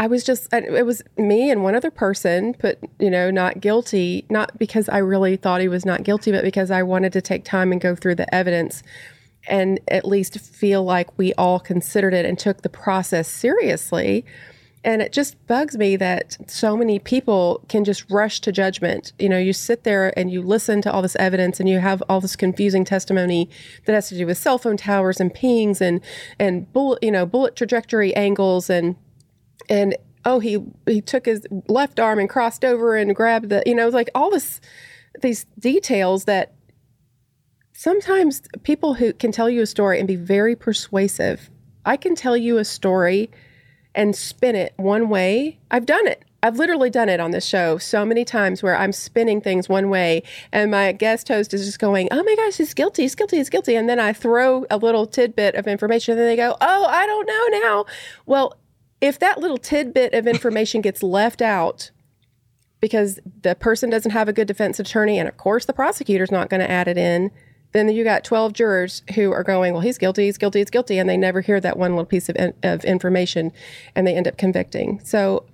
[0.00, 4.24] I was just, it was me and one other person put, you know, not guilty,
[4.30, 7.44] not because I really thought he was not guilty, but because I wanted to take
[7.44, 8.84] time and go through the evidence
[9.48, 14.24] and at least feel like we all considered it and took the process seriously.
[14.84, 19.12] And it just bugs me that so many people can just rush to judgment.
[19.18, 22.02] You know, you sit there and you listen to all this evidence and you have
[22.08, 23.50] all this confusing testimony
[23.86, 26.00] that has to do with cell phone towers and pings and
[26.38, 28.96] and bullet, you know, bullet trajectory angles and
[29.68, 33.74] and oh he he took his left arm and crossed over and grabbed the you
[33.74, 34.60] know like all this
[35.22, 36.52] these details that
[37.72, 41.50] sometimes people who can tell you a story and be very persuasive
[41.84, 43.30] i can tell you a story
[43.98, 47.78] and spin it one way i've done it I've literally done it on this show
[47.78, 50.22] so many times where I'm spinning things one way
[50.52, 53.50] and my guest host is just going, Oh my gosh, he's guilty, he's guilty, he's
[53.50, 53.74] guilty.
[53.74, 57.06] And then I throw a little tidbit of information and then they go, Oh, I
[57.06, 57.84] don't know now.
[58.24, 58.56] Well,
[59.00, 61.90] if that little tidbit of information gets left out
[62.80, 66.48] because the person doesn't have a good defense attorney, and of course the prosecutor's not
[66.48, 67.32] going to add it in,
[67.72, 70.98] then you got 12 jurors who are going, well, he's guilty, he's guilty, he's guilty,
[70.98, 73.52] and they never hear that one little piece of, in, of information,
[73.94, 75.00] and they end up convicting.
[75.04, 75.44] So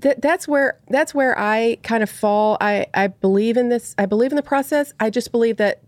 [0.00, 2.56] th- that's where that's where I kind of fall.
[2.60, 3.94] I I believe in this.
[3.96, 4.92] I believe in the process.
[4.98, 5.82] I just believe that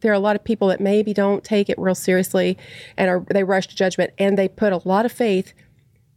[0.00, 2.58] there are a lot of people that maybe don't take it real seriously
[2.96, 5.52] and are they rush to judgment and they put a lot of faith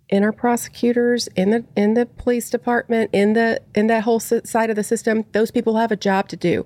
[0.10, 4.70] in our prosecutors, in the in the police department, in the in that whole side
[4.70, 6.66] of the system, those people have a job to do.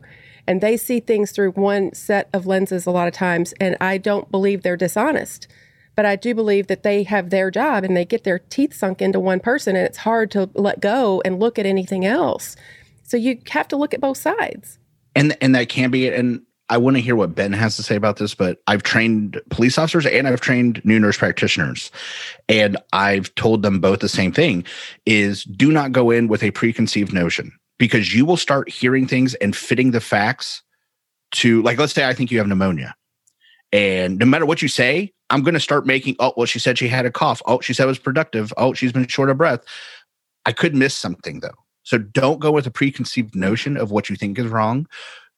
[0.49, 3.53] And they see things through one set of lenses a lot of times.
[3.61, 5.47] And I don't believe they're dishonest.
[5.95, 8.99] But I do believe that they have their job and they get their teeth sunk
[8.99, 12.55] into one person and it's hard to let go and look at anything else.
[13.03, 14.79] So you have to look at both sides.
[15.13, 17.95] And and that can be and I want to hear what Ben has to say
[17.95, 21.91] about this, but I've trained police officers and I've trained new nurse practitioners.
[22.47, 24.63] And I've told them both the same thing
[25.05, 29.33] is do not go in with a preconceived notion because you will start hearing things
[29.35, 30.61] and fitting the facts
[31.31, 32.93] to like let's say I think you have pneumonia.
[33.71, 36.79] And no matter what you say, I'm going to start making, oh, well, she said
[36.79, 37.39] she had a cough.
[37.45, 38.51] Oh, she said it was productive.
[38.57, 39.63] Oh, she's been short of breath.
[40.45, 41.49] I could miss something though.
[41.83, 44.87] So don't go with a preconceived notion of what you think is wrong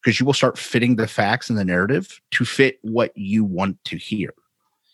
[0.01, 3.83] because you will start fitting the facts and the narrative to fit what you want
[3.85, 4.33] to hear.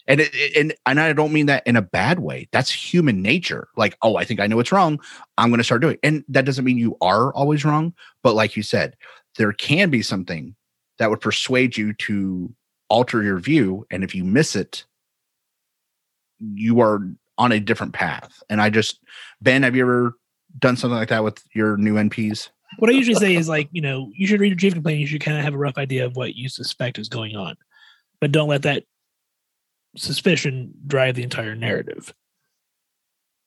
[0.08, 2.48] And it, and and I don't mean that in a bad way.
[2.52, 3.68] That's human nature.
[3.76, 5.00] Like, oh, I think I know what's wrong.
[5.38, 5.96] I'm going to start doing.
[5.96, 6.00] It.
[6.04, 7.94] And that doesn't mean you are always wrong,
[8.24, 8.96] but like you said,
[9.38, 10.56] there can be something
[10.98, 12.54] that would persuade you to
[12.90, 14.86] alter your view and if you miss it
[16.40, 17.02] you are
[17.38, 19.00] on a different path and i just
[19.42, 20.18] ben have you ever
[20.60, 22.50] done something like that with your new nps
[22.80, 25.08] what i usually say is like you know you should read your chief complaint you
[25.08, 27.56] should kind of have a rough idea of what you suspect is going on
[28.22, 28.84] but don't let that
[29.96, 32.14] suspicion drive the entire narrative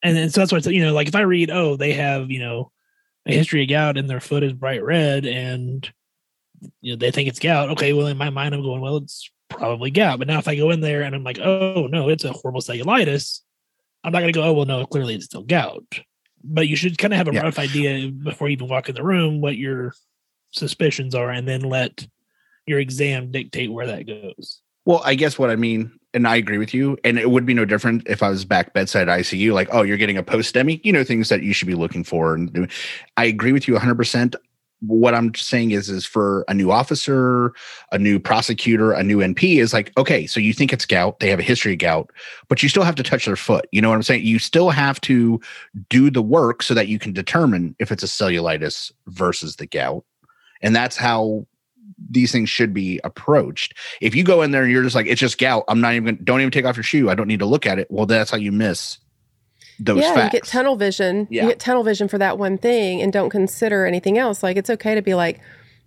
[0.02, 2.40] and, and so that's what you know like if i read oh they have you
[2.40, 2.72] know
[3.26, 5.92] a history of gout and their foot is bright red and
[6.80, 7.70] you know they think it's gout.
[7.70, 10.18] Okay, well in my mind I'm going, well it's probably gout.
[10.18, 12.60] But now if I go in there and I'm like, oh no, it's a horrible
[12.60, 13.40] cellulitis,
[14.04, 15.84] I'm not gonna go, oh well no, clearly it's still gout.
[16.42, 17.42] But you should kind of have a yeah.
[17.42, 19.92] rough idea before you even walk in the room what your
[20.52, 22.06] suspicions are, and then let
[22.66, 24.62] your exam dictate where that goes.
[24.86, 27.54] Well, I guess what I mean, and I agree with you, and it would be
[27.54, 30.80] no different if I was back bedside ICU, like, oh, you're getting a post STEMI,
[30.84, 32.34] you know, things that you should be looking for.
[32.34, 32.70] And
[33.16, 34.34] I agree with you 100%
[34.80, 37.52] what I'm saying is, is for a new officer,
[37.92, 41.28] a new prosecutor, a new NP is like, okay, so you think it's gout, they
[41.28, 42.10] have a history of gout,
[42.48, 43.66] but you still have to touch their foot.
[43.72, 44.24] You know what I'm saying?
[44.24, 45.40] You still have to
[45.88, 50.04] do the work so that you can determine if it's a cellulitis versus the gout.
[50.62, 51.46] And that's how
[52.08, 53.74] these things should be approached.
[54.00, 56.18] If you go in there and you're just like, it's just gout, I'm not even,
[56.22, 57.10] don't even take off your shoe.
[57.10, 57.88] I don't need to look at it.
[57.90, 58.98] Well, that's how you miss
[59.78, 60.34] those yeah, facts.
[60.34, 61.26] you get tunnel vision.
[61.30, 61.42] Yeah.
[61.42, 64.42] You get tunnel vision for that one thing and don't consider anything else.
[64.42, 65.40] Like it's okay to be like,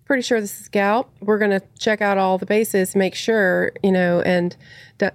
[0.06, 1.10] pretty sure this is gout.
[1.22, 4.56] We're going to check out all the bases, make sure, you know, and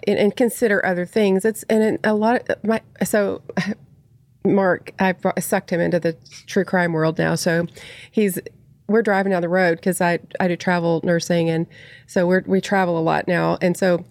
[0.07, 1.45] and consider other things.
[1.45, 3.43] It's and a lot of my so
[4.45, 7.35] Mark, I sucked him into the true crime world now.
[7.35, 7.67] So
[8.11, 8.39] he's
[8.89, 11.67] we're driving down the road because I I do travel nursing and
[12.07, 13.59] so we're we travel a lot now.
[13.61, 14.05] And so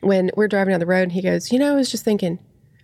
[0.00, 2.40] when we're driving down the road, and he goes, you know, I was just thinking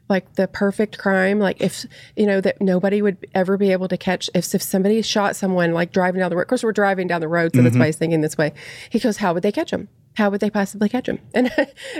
[0.08, 1.84] like the perfect crime like if
[2.16, 5.72] you know that nobody would ever be able to catch if, if somebody shot someone
[5.72, 7.64] like driving down the road of course we're driving down the road so mm-hmm.
[7.64, 8.52] that's why he's thinking this way
[8.90, 11.52] he goes how would they catch him how would they possibly catch him and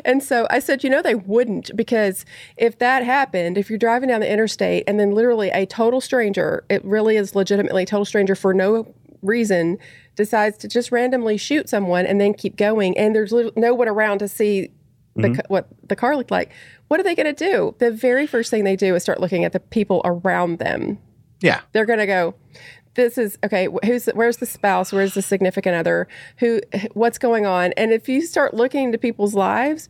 [0.05, 2.25] and so i said you know they wouldn't because
[2.57, 6.65] if that happened if you're driving down the interstate and then literally a total stranger
[6.71, 8.93] it really is legitimately a total stranger for no
[9.23, 9.79] reason
[10.17, 14.19] decides to just randomly shoot someone and then keep going and there's no one around
[14.19, 14.71] to see
[15.17, 15.41] the, mm-hmm.
[15.49, 16.53] what the car looked like
[16.89, 17.75] what are they going to do?
[17.79, 20.99] The very first thing they do is start looking at the people around them.
[21.41, 21.61] Yeah.
[21.73, 22.35] They're going to go,
[22.95, 26.09] this is okay who's where's the spouse where's the significant other
[26.39, 26.61] who
[26.95, 29.89] what's going on and if you start looking into people's lives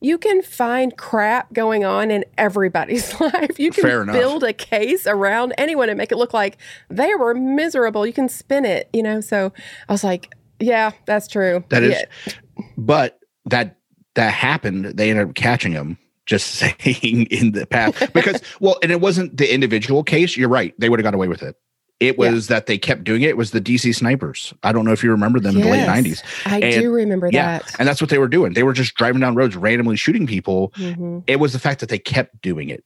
[0.00, 3.58] you can find crap going on in everybody's life.
[3.58, 8.06] You can build a case around anyone and make it look like they were miserable.
[8.06, 9.20] You can spin it you know?
[9.20, 9.52] So
[9.88, 11.64] i was like yeah that's true.
[11.68, 12.64] That is, yeah.
[12.76, 13.76] but that
[14.14, 14.86] that happened.
[14.96, 19.36] They ended up catching him just saying in the past because well and it wasn't
[19.36, 20.36] the individual case.
[20.36, 20.74] You're right.
[20.78, 21.56] They would have got away with it
[21.98, 22.56] it was yeah.
[22.56, 23.30] that they kept doing it.
[23.30, 24.52] It was the DC snipers.
[24.62, 26.22] I don't know if you remember them yes, in the late 90s.
[26.44, 27.76] I and, do remember yeah, that.
[27.78, 28.52] And that's what they were doing.
[28.52, 30.72] They were just driving down roads, randomly shooting people.
[30.76, 31.20] Mm-hmm.
[31.26, 32.84] It was the fact that they kept doing it.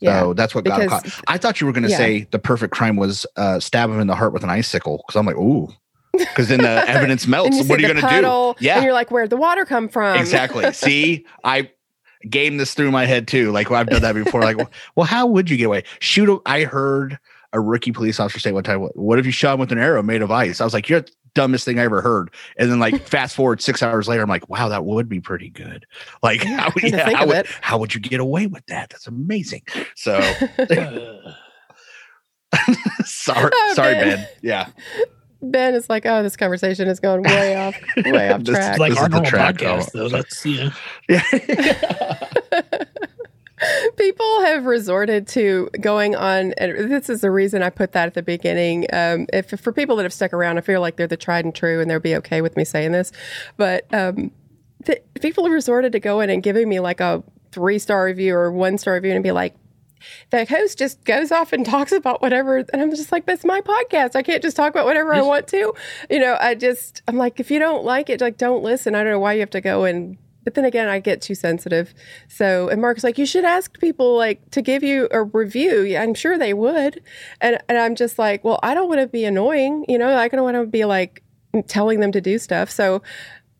[0.00, 1.20] Yeah, so that's what because, got caught.
[1.28, 1.96] I thought you were going to yeah.
[1.96, 5.18] say the perfect crime was uh, stab him in the heart with an icicle because
[5.18, 5.72] I'm like, ooh,
[6.12, 7.62] because then the evidence melts.
[7.68, 8.64] what are you going to do?
[8.64, 10.18] Yeah, and you're like, where'd the water come from?
[10.18, 10.72] Exactly.
[10.72, 11.70] See, I
[12.28, 13.52] game this through my head too.
[13.52, 14.42] Like well, I've done that before.
[14.42, 14.56] like,
[14.96, 15.84] well, how would you get away?
[16.00, 16.42] Shoot!
[16.44, 17.18] I heard
[17.54, 19.78] a rookie police officer say one time, "What, what if you shot him with an
[19.78, 22.70] arrow made of ice?" I was like, "You're the dumbest thing I ever heard." And
[22.70, 25.86] then like fast forward six hours later, I'm like, "Wow, that would be pretty good."
[26.22, 28.90] Like, yeah, how, yeah, how, would, how would you get away with that?
[28.90, 29.62] That's amazing.
[29.94, 30.20] So.
[33.04, 34.26] sorry, oh, sorry, Ben.
[34.42, 34.68] Yeah.
[35.42, 38.78] Ben is like, oh, this conversation is going way off, way off track.
[38.78, 39.56] like our normal track.
[39.56, 40.08] podcast, though.
[40.08, 40.70] That's yeah.
[41.08, 41.20] Yeah.
[43.96, 48.14] people have resorted to going on, and this is the reason I put that at
[48.14, 48.86] the beginning.
[48.92, 51.54] Um, if for people that have stuck around, I feel like they're the tried and
[51.54, 53.12] true, and they'll be okay with me saying this.
[53.56, 54.30] But um,
[54.84, 58.50] the, people have resorted to going and giving me like a three star review or
[58.50, 59.54] one star review, and be like,
[60.30, 63.62] the host just goes off and talks about whatever and i'm just like that's my
[63.62, 65.72] podcast i can't just talk about whatever i want to
[66.10, 69.02] you know i just i'm like if you don't like it like don't listen i
[69.02, 71.94] don't know why you have to go and but then again i get too sensitive
[72.28, 76.14] so and mark's like you should ask people like to give you a review i'm
[76.14, 77.02] sure they would
[77.40, 80.28] and and i'm just like well i don't want to be annoying you know i
[80.28, 81.22] don't want to be like
[81.66, 83.02] telling them to do stuff so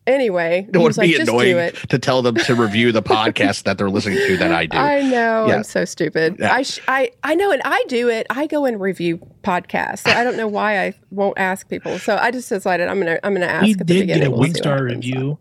[0.07, 3.89] anyway, it would like, be annoying to tell them to review the podcast that they're
[3.89, 4.77] listening to that I do.
[4.77, 5.47] I know.
[5.47, 5.55] Yeah.
[5.55, 6.37] I'm so stupid.
[6.39, 6.53] Yeah.
[6.53, 8.27] I, sh- I I know, and I do it.
[8.29, 9.99] I go and review podcasts.
[9.99, 11.99] So I don't know why I won't ask people.
[11.99, 13.65] So I just decided I'm gonna I'm gonna ask.
[13.65, 15.37] We did get a one star review,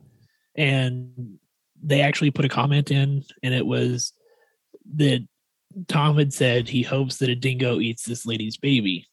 [0.56, 1.38] and
[1.82, 4.12] they actually put a comment in, and it was
[4.96, 5.26] that
[5.88, 9.06] Tom had said he hopes that a dingo eats this lady's baby.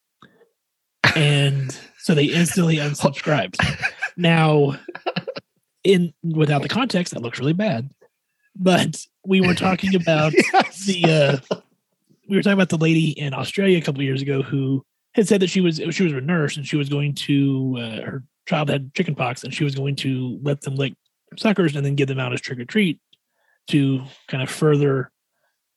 [1.16, 3.56] And so they instantly unsubscribed.
[4.16, 4.76] Now,
[5.84, 7.90] in without the context, that looks really bad.
[8.54, 10.84] But we were talking about yes.
[10.84, 11.56] the uh,
[12.28, 14.84] we were talking about the lady in Australia a couple years ago who
[15.14, 18.02] had said that she was she was a nurse and she was going to uh,
[18.02, 20.94] her child had chickenpox and she was going to let them lick
[21.36, 23.00] suckers and then give them out as trick or treat
[23.68, 25.10] to kind of further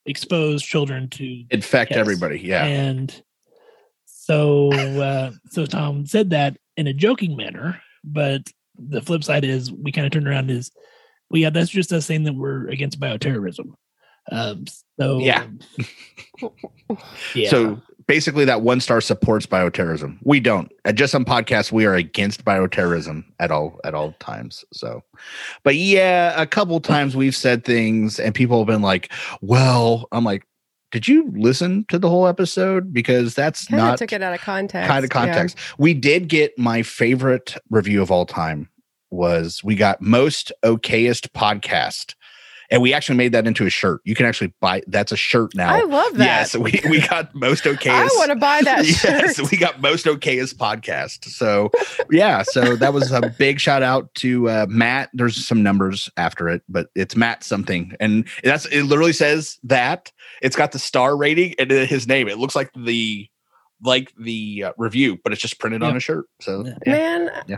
[0.06, 2.40] expose children to infect everybody.
[2.40, 3.24] Yeah, and
[4.06, 8.44] so uh, so Tom said that in a joking manner, but
[8.78, 10.72] the flip side is we kind of turned around is
[11.30, 13.74] well yeah that's just us saying that we're against bioterrorism.
[14.32, 14.66] Um
[15.00, 15.46] so yeah.
[17.34, 17.50] Yeah.
[17.50, 21.96] So basically that one star supports bioterrorism we don't at just some podcasts we are
[21.96, 25.02] against bioterrorism at all at all times so
[25.64, 30.24] but yeah a couple times we've said things and people have been like well i'm
[30.24, 30.46] like
[30.92, 32.94] did you listen to the whole episode?
[32.94, 34.88] Because that's kind not took it out of context.
[34.88, 35.58] Kind of context.
[35.58, 35.76] Yeah.
[35.78, 38.70] We did get my favorite review of all time
[39.12, 42.15] was we got most okayest podcast
[42.70, 44.02] and we actually made that into a shirt.
[44.04, 45.74] You can actually buy that's a shirt now.
[45.74, 46.26] I love that.
[46.26, 47.90] Yes, we, we got most okay.
[47.90, 49.52] I want to buy that yes, shirt.
[49.52, 51.26] we got most okay as podcast.
[51.26, 51.72] So
[52.10, 55.10] yeah, so that was a big shout out to uh, Matt.
[55.14, 58.84] There's some numbers after it, but it's Matt something, and that's it.
[58.84, 60.12] Literally says that
[60.42, 62.28] it's got the star rating and his name.
[62.28, 63.28] It looks like the
[63.84, 66.26] like the uh, review, but it's just printed on a shirt.
[66.42, 66.74] So yeah.
[66.86, 67.58] man, yeah.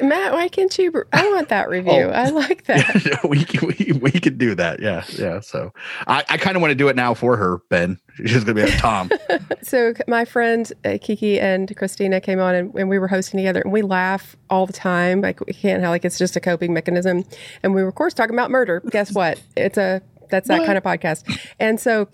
[0.00, 0.92] Matt, why can't you?
[1.12, 1.92] I want that review.
[1.92, 3.04] oh, I like that.
[3.04, 4.80] Yeah, we, we we could do that.
[4.80, 5.40] Yeah, yeah.
[5.40, 5.72] So
[6.06, 7.98] I, I kind of want to do it now for her, Ben.
[8.16, 9.10] She's gonna be like Tom.
[9.62, 13.60] so my friend uh, Kiki and Christina came on, and, and, we were hosting together,
[13.60, 15.20] and we laugh all the time.
[15.20, 17.24] Like we can't like it's just a coping mechanism.
[17.62, 18.82] And we were of course talking about murder.
[18.90, 19.42] Guess what?
[19.56, 20.66] It's a that's that what?
[20.66, 21.24] kind of podcast.
[21.58, 22.08] And so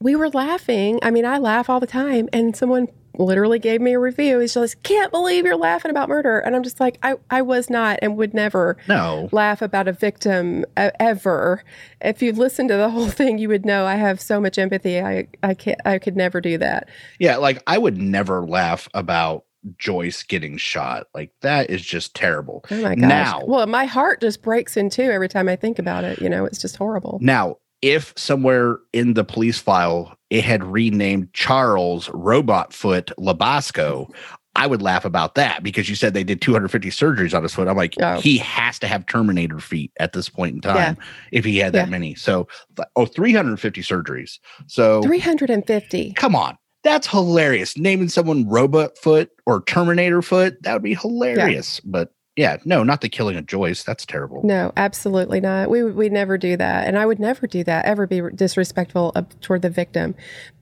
[0.00, 0.98] we were laughing.
[1.02, 2.88] I mean, I laugh all the time, and someone
[3.18, 4.38] literally gave me a review.
[4.38, 7.70] He's just can't believe you're laughing about murder, and I'm just like, I, I was
[7.70, 11.62] not and would never no laugh about a victim ever.
[12.00, 15.00] If you listen to the whole thing, you would know I have so much empathy.
[15.00, 16.88] I I can't I could never do that.
[17.18, 19.44] Yeah, like I would never laugh about
[19.76, 21.06] Joyce getting shot.
[21.14, 22.64] Like that is just terrible.
[22.70, 23.08] Oh my gosh.
[23.08, 26.20] Now, well, my heart just breaks in two every time I think about it.
[26.20, 27.18] You know, it's just horrible.
[27.20, 34.12] Now, if somewhere in the police file it had renamed Charles Robot Foot Labasco,
[34.56, 37.68] I would laugh about that because you said they did 250 surgeries on his foot.
[37.68, 38.20] I'm like, oh.
[38.20, 41.04] he has to have Terminator feet at this point in time yeah.
[41.32, 41.90] if he had that yeah.
[41.90, 42.14] many.
[42.14, 42.48] So,
[42.96, 44.38] oh, 350 surgeries.
[44.66, 46.12] So 350.
[46.14, 46.58] Come on.
[46.82, 47.76] That's hilarious.
[47.76, 51.80] Naming someone robot foot or Terminator foot, that would be hilarious.
[51.84, 51.90] Yeah.
[51.90, 53.84] But yeah, no, not the killing of Joyce.
[53.84, 54.40] That's terrible.
[54.42, 55.68] No, absolutely not.
[55.68, 57.84] We we never do that, and I would never do that.
[57.84, 59.12] Ever be disrespectful
[59.42, 60.14] toward the victim.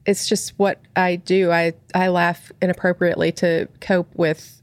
[0.04, 1.52] It's just what I do.
[1.52, 4.60] I I laugh inappropriately to cope with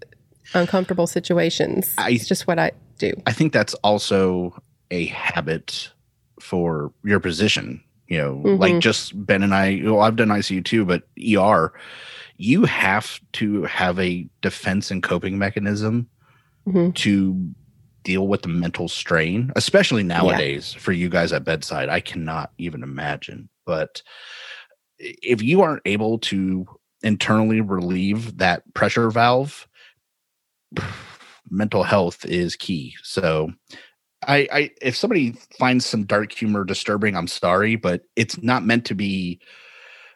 [0.53, 1.95] uncomfortable situations.
[1.97, 3.13] I, it's just what I do.
[3.25, 4.61] I think that's also
[4.91, 5.93] a habit
[6.41, 7.81] for your position.
[8.09, 8.61] You know, mm-hmm.
[8.61, 9.79] like just Ben and I.
[9.85, 11.71] Well, I've done ICU too, but ER.
[12.35, 16.09] You have to have a defense and coping mechanism
[16.67, 16.91] mm-hmm.
[16.91, 17.53] to
[18.03, 20.79] deal with the mental strain, especially nowadays yeah.
[20.79, 21.89] for you guys at bedside.
[21.89, 23.49] I cannot even imagine.
[23.65, 24.01] But
[24.99, 26.65] if you aren't able to
[27.03, 29.67] internally relieve that pressure valve,
[31.49, 32.95] mental health is key.
[33.03, 33.51] So
[34.27, 38.85] I, I if somebody finds some dark humor disturbing, I'm sorry, but it's not meant
[38.85, 39.39] to be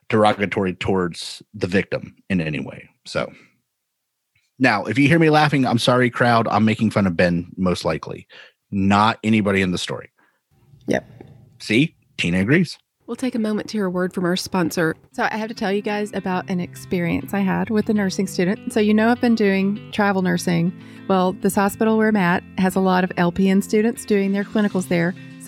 [0.10, 2.90] derogatory towards the victim in any way.
[3.06, 3.32] So
[4.60, 6.48] now, if you hear me laughing, I'm sorry, crowd.
[6.50, 8.28] I'm making fun of Ben, most likely,
[8.72, 10.12] not anybody in the story.
[10.88, 11.06] Yep.
[11.60, 12.78] See, Tina agrees.
[13.08, 14.96] We'll take a moment to hear a word from our sponsor.
[15.14, 18.28] So, I have to tell you guys about an experience I had with a nursing
[18.28, 18.72] student.
[18.72, 20.74] So, you know, I've been doing travel nursing.
[21.08, 24.90] Well, this hospital where I'm at has a lot of LPN students doing their clinicals
[24.90, 25.16] there.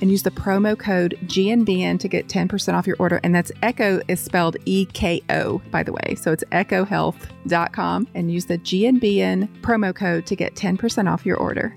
[0.00, 3.20] and use the promo code GNBN to get 10% off your order.
[3.22, 6.14] And that's Eko is spelled E K O, by the way.
[6.16, 11.76] So it's ekohealth.com and use the GNBN promo code to get 10% off your order.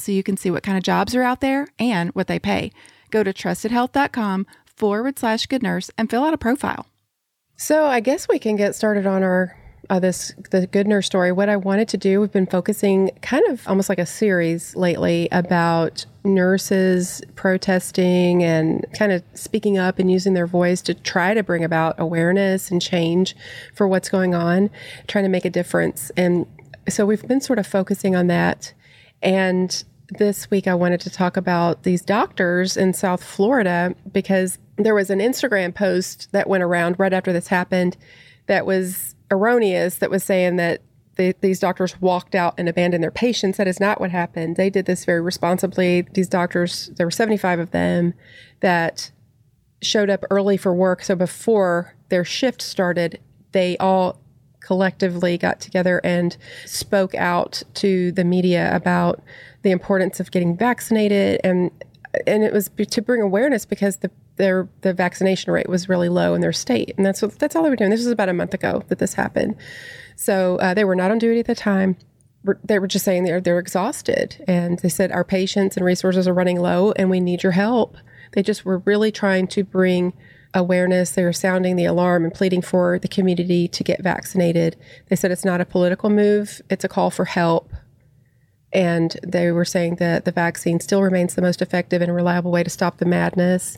[0.01, 2.71] so you can see what kind of jobs are out there and what they pay.
[3.09, 6.87] Go to trustedhealth.com forward slash good nurse and fill out a profile.
[7.55, 9.55] So I guess we can get started on our
[9.89, 11.31] uh, this the good nurse story.
[11.31, 15.27] What I wanted to do, we've been focusing kind of almost like a series lately
[15.31, 21.43] about nurses protesting and kind of speaking up and using their voice to try to
[21.43, 23.35] bring about awareness and change
[23.73, 24.69] for what's going on,
[25.07, 26.09] trying to make a difference.
[26.15, 26.45] And
[26.87, 28.73] so we've been sort of focusing on that.
[29.21, 34.95] And this week I wanted to talk about these doctors in South Florida because there
[34.95, 37.97] was an Instagram post that went around right after this happened
[38.47, 40.81] that was erroneous that was saying that
[41.15, 43.57] the, these doctors walked out and abandoned their patients.
[43.57, 44.55] That is not what happened.
[44.55, 46.01] They did this very responsibly.
[46.13, 48.13] These doctors, there were 75 of them
[48.59, 49.11] that
[49.81, 51.03] showed up early for work.
[51.03, 53.19] So before their shift started,
[53.51, 54.19] they all
[54.61, 59.21] collectively got together and spoke out to the media about
[59.63, 61.71] the importance of getting vaccinated and
[62.27, 66.33] and it was to bring awareness because the their the vaccination rate was really low
[66.33, 67.91] in their state, and that's what that's all they were doing.
[67.91, 69.55] This was about a month ago that this happened.
[70.15, 71.97] So uh, they were not on duty at the time.
[72.63, 76.33] They were just saying they're they're exhausted, and they said our patients and resources are
[76.33, 77.97] running low, and we need your help.
[78.33, 80.13] They just were really trying to bring
[80.53, 81.11] awareness.
[81.11, 84.75] They were sounding the alarm and pleading for the community to get vaccinated.
[85.07, 87.71] They said it's not a political move; it's a call for help
[88.73, 92.63] and they were saying that the vaccine still remains the most effective and reliable way
[92.63, 93.77] to stop the madness.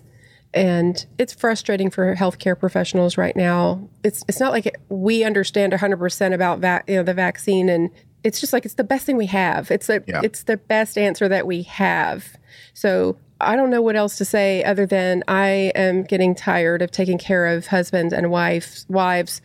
[0.54, 3.89] And it's frustrating for healthcare professionals right now.
[4.04, 7.89] It's it's not like we understand 100% about va- you know the vaccine and
[8.24, 9.70] it's just like it's the best thing we have.
[9.72, 10.22] It's a, yeah.
[10.24, 12.38] it's the best answer that we have.
[12.74, 16.91] So I don't know what else to say other than I am getting tired of
[16.91, 19.41] taking care of husbands and wives wives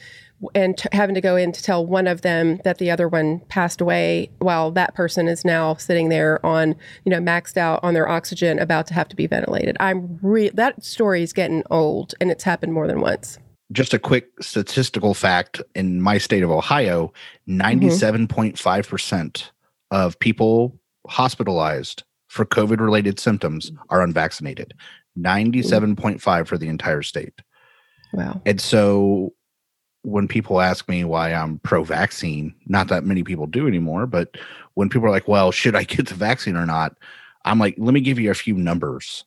[0.54, 3.40] and t- having to go in to tell one of them that the other one
[3.48, 7.94] passed away while that person is now sitting there on you know maxed out on
[7.94, 9.76] their oxygen about to have to be ventilated.
[9.80, 13.38] I'm re- that story is getting old and it's happened more than once.
[13.72, 15.60] Just a quick statistical fact.
[15.74, 17.12] In my state of ohio
[17.48, 19.48] 97.5% mm-hmm.
[19.90, 24.74] of people hospitalized for covid related symptoms are unvaccinated.
[25.18, 27.34] 97.5 for the entire state.
[28.12, 28.40] Wow.
[28.46, 29.32] And so
[30.02, 34.36] when people ask me why I'm pro vaccine, not that many people do anymore, but
[34.74, 36.96] when people are like, well, should I get the vaccine or not?
[37.44, 39.24] I'm like, let me give you a few numbers.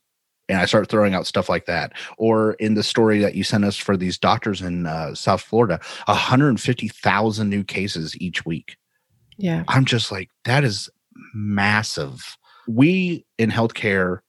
[0.48, 1.92] And I start throwing out stuff like that.
[2.18, 5.80] Or in the story that you sent us for these doctors in uh, South Florida,
[6.06, 8.76] 150,000 new cases each week.
[9.38, 9.64] Yeah.
[9.68, 10.90] I'm just like, that is
[11.34, 12.36] massive.
[12.68, 14.20] We in healthcare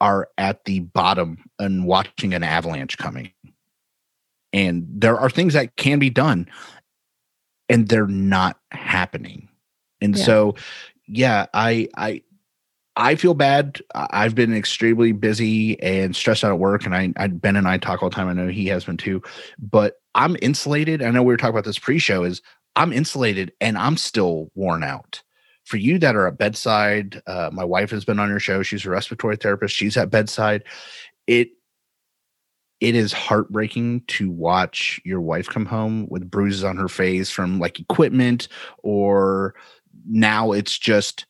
[0.00, 3.32] are at the bottom and watching an avalanche coming
[4.52, 6.48] and there are things that can be done
[7.68, 9.48] and they're not happening
[10.00, 10.24] and yeah.
[10.24, 10.54] so
[11.08, 12.22] yeah, I I
[12.96, 13.80] I feel bad.
[13.94, 17.78] I've been extremely busy and stressed out at work, and I, I Ben and I
[17.78, 18.28] talk all the time.
[18.28, 19.22] I know he has been too,
[19.58, 21.02] but I'm insulated.
[21.02, 22.24] I know we were talking about this pre-show.
[22.24, 22.42] Is
[22.76, 25.22] I'm insulated and I'm still worn out.
[25.64, 28.62] For you that are at bedside, uh, my wife has been on your show.
[28.62, 29.74] She's a respiratory therapist.
[29.74, 30.64] She's at bedside.
[31.26, 31.50] It
[32.80, 37.58] it is heartbreaking to watch your wife come home with bruises on her face from
[37.58, 38.48] like equipment
[38.82, 39.54] or
[40.06, 41.26] now it's just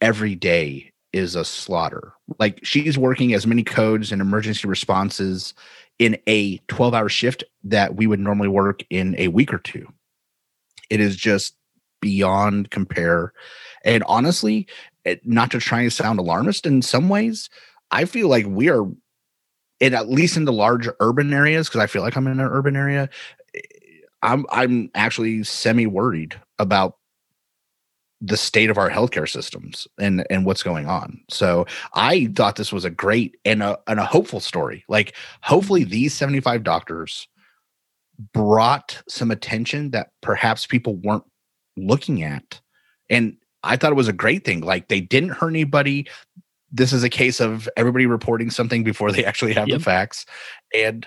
[0.00, 2.12] every day is a slaughter.
[2.38, 5.54] Like she's working as many codes and emergency responses
[5.98, 9.88] in a 12 hour shift that we would normally work in a week or two.
[10.88, 11.56] It is just
[12.00, 13.32] beyond compare.
[13.84, 14.66] And honestly
[15.04, 17.48] eh, not to try and sound alarmist in some ways
[17.90, 18.86] i feel like we are
[19.80, 22.46] in at least in the large urban areas, because I feel like I'm in an
[22.46, 23.08] urban area,
[24.22, 26.96] I'm I'm actually semi worried about
[28.20, 31.20] the state of our healthcare systems and and what's going on.
[31.30, 34.84] So I thought this was a great and a and a hopeful story.
[34.88, 37.26] Like hopefully these 75 doctors
[38.34, 41.24] brought some attention that perhaps people weren't
[41.78, 42.60] looking at.
[43.08, 44.60] And I thought it was a great thing.
[44.60, 46.06] Like they didn't hurt anybody
[46.72, 49.78] this is a case of everybody reporting something before they actually have yep.
[49.78, 50.26] the facts.
[50.74, 51.06] And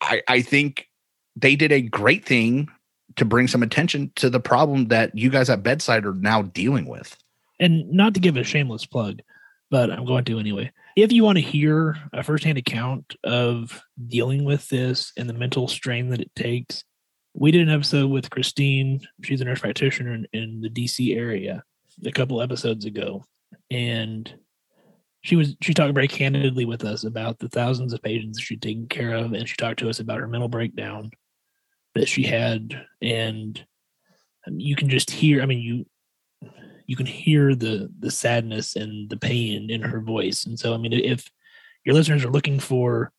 [0.00, 0.88] I, I think
[1.36, 2.68] they did a great thing
[3.16, 6.86] to bring some attention to the problem that you guys at bedside are now dealing
[6.86, 7.16] with.
[7.60, 9.20] And not to give a shameless plug,
[9.70, 10.72] but I'm going to anyway.
[10.96, 15.68] If you want to hear a firsthand account of dealing with this and the mental
[15.68, 16.84] strain that it takes,
[17.34, 19.00] we did an episode with Christine.
[19.22, 21.62] She's a nurse practitioner in, in the DC area
[22.04, 23.24] a couple episodes ago.
[23.70, 24.32] And
[25.24, 28.86] she was she talked very candidly with us about the thousands of patients she'd taken
[28.86, 31.10] care of and she talked to us about her mental breakdown
[31.94, 32.86] that she had.
[33.00, 33.64] And
[34.46, 35.86] um, you can just hear i mean you
[36.86, 40.44] you can hear the the sadness and the pain in her voice.
[40.44, 41.30] And so i mean if
[41.84, 43.10] your listeners are looking for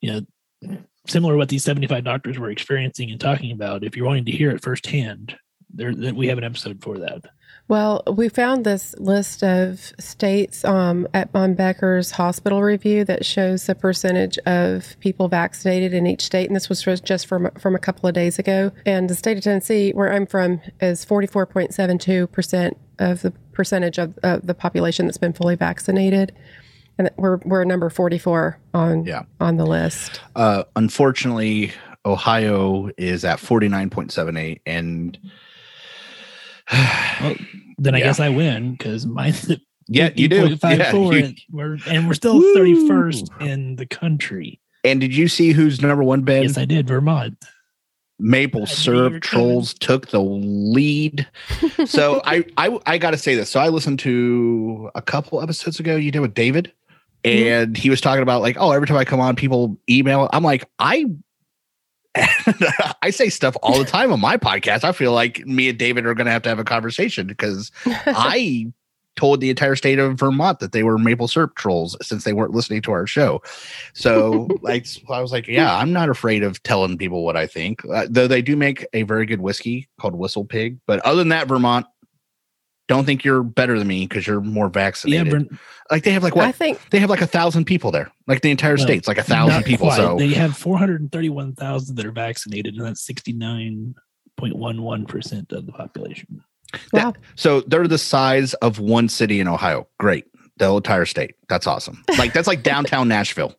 [0.00, 4.06] you know similar to what these 75 doctors were experiencing and talking about if you're
[4.06, 5.36] wanting to hear it firsthand
[5.72, 7.22] there we have an episode for that
[7.68, 13.66] well, we found this list of states um, at Von Becker's hospital review that shows
[13.66, 17.80] the percentage of people vaccinated in each state, and this was just from from a
[17.80, 18.70] couple of days ago.
[18.84, 24.16] And the state of Tennessee, where I'm from, is 44.72 percent of the percentage of
[24.22, 26.32] uh, the population that's been fully vaccinated,
[26.98, 29.24] and we're we're number 44 on yeah.
[29.40, 30.20] on the list.
[30.36, 31.72] Uh, unfortunately,
[32.04, 35.18] Ohio is at 49.78, and
[36.72, 37.36] well,
[37.78, 38.04] then I yeah.
[38.04, 39.50] guess I win because mine's
[39.88, 40.56] yeah, you do.
[40.62, 44.60] Yeah, you, and, we're, and we're still thirty first in the country.
[44.84, 46.44] And did you see who's number one, Ben?
[46.44, 46.86] Yes, I did.
[46.86, 47.36] Vermont.
[48.18, 51.28] Maple I syrup trolls took the lead.
[51.86, 53.50] so I I I got to say this.
[53.50, 56.72] So I listened to a couple episodes ago you did with David,
[57.24, 60.30] and he was talking about like, oh, every time I come on, people email.
[60.32, 61.06] I'm like, I
[63.02, 64.84] I say stuff all the time on my podcast.
[64.84, 67.70] I feel like me and David are going to have to have a conversation because
[67.86, 68.72] I
[69.16, 72.52] told the entire state of Vermont that they were maple syrup trolls since they weren't
[72.52, 73.42] listening to our show.
[73.94, 77.84] So, like, I was like, yeah, I'm not afraid of telling people what I think.
[77.86, 81.30] Uh, though they do make a very good whiskey called Whistle Pig, but other than
[81.30, 81.86] that, Vermont,
[82.88, 85.48] don't think you're better than me because you're more vaccinated.
[85.50, 85.58] Yeah,
[85.90, 86.46] like they have like what?
[86.46, 88.10] I think they have like a thousand people there.
[88.26, 89.88] Like the entire state's like a thousand people.
[89.88, 89.96] Quite.
[89.96, 93.94] So they have four hundred and thirty-one thousand that are vaccinated, and that's sixty-nine
[94.36, 96.42] point one one percent of the population.
[96.92, 97.12] Wow.
[97.12, 99.88] That, so they're the size of one city in Ohio.
[99.98, 100.26] Great.
[100.58, 101.34] The entire state.
[101.48, 102.02] That's awesome.
[102.18, 103.54] Like that's like downtown Nashville.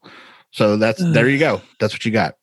[0.52, 1.62] So that's there you go.
[1.80, 2.36] That's what you got.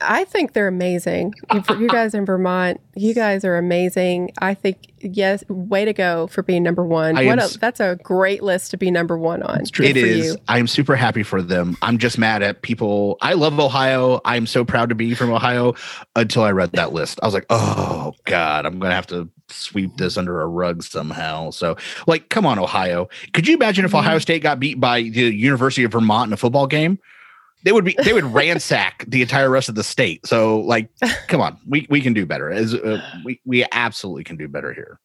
[0.00, 1.34] I think they're amazing.
[1.52, 4.32] You, you, guys in Vermont, you guys are amazing.
[4.38, 7.16] I think yes, way to go for being number one.
[7.16, 9.62] I what a, that's a great list to be number one on.
[9.78, 10.26] It is.
[10.26, 10.36] You.
[10.48, 11.76] I'm super happy for them.
[11.82, 13.18] I'm just mad at people.
[13.20, 14.20] I love Ohio.
[14.24, 15.74] I'm so proud to be from Ohio.
[16.16, 19.96] Until I read that list, I was like, oh god, I'm gonna have to sweep
[19.96, 21.50] this under a rug somehow.
[21.50, 23.08] So, like, come on, Ohio.
[23.32, 23.98] Could you imagine if mm-hmm.
[23.98, 26.98] Ohio State got beat by the University of Vermont in a football game?
[27.64, 30.26] They would be they would ransack the entire rest of the state.
[30.26, 30.90] So like,
[31.28, 32.50] come on, we we can do better.
[32.50, 34.98] As uh, we we absolutely can do better here.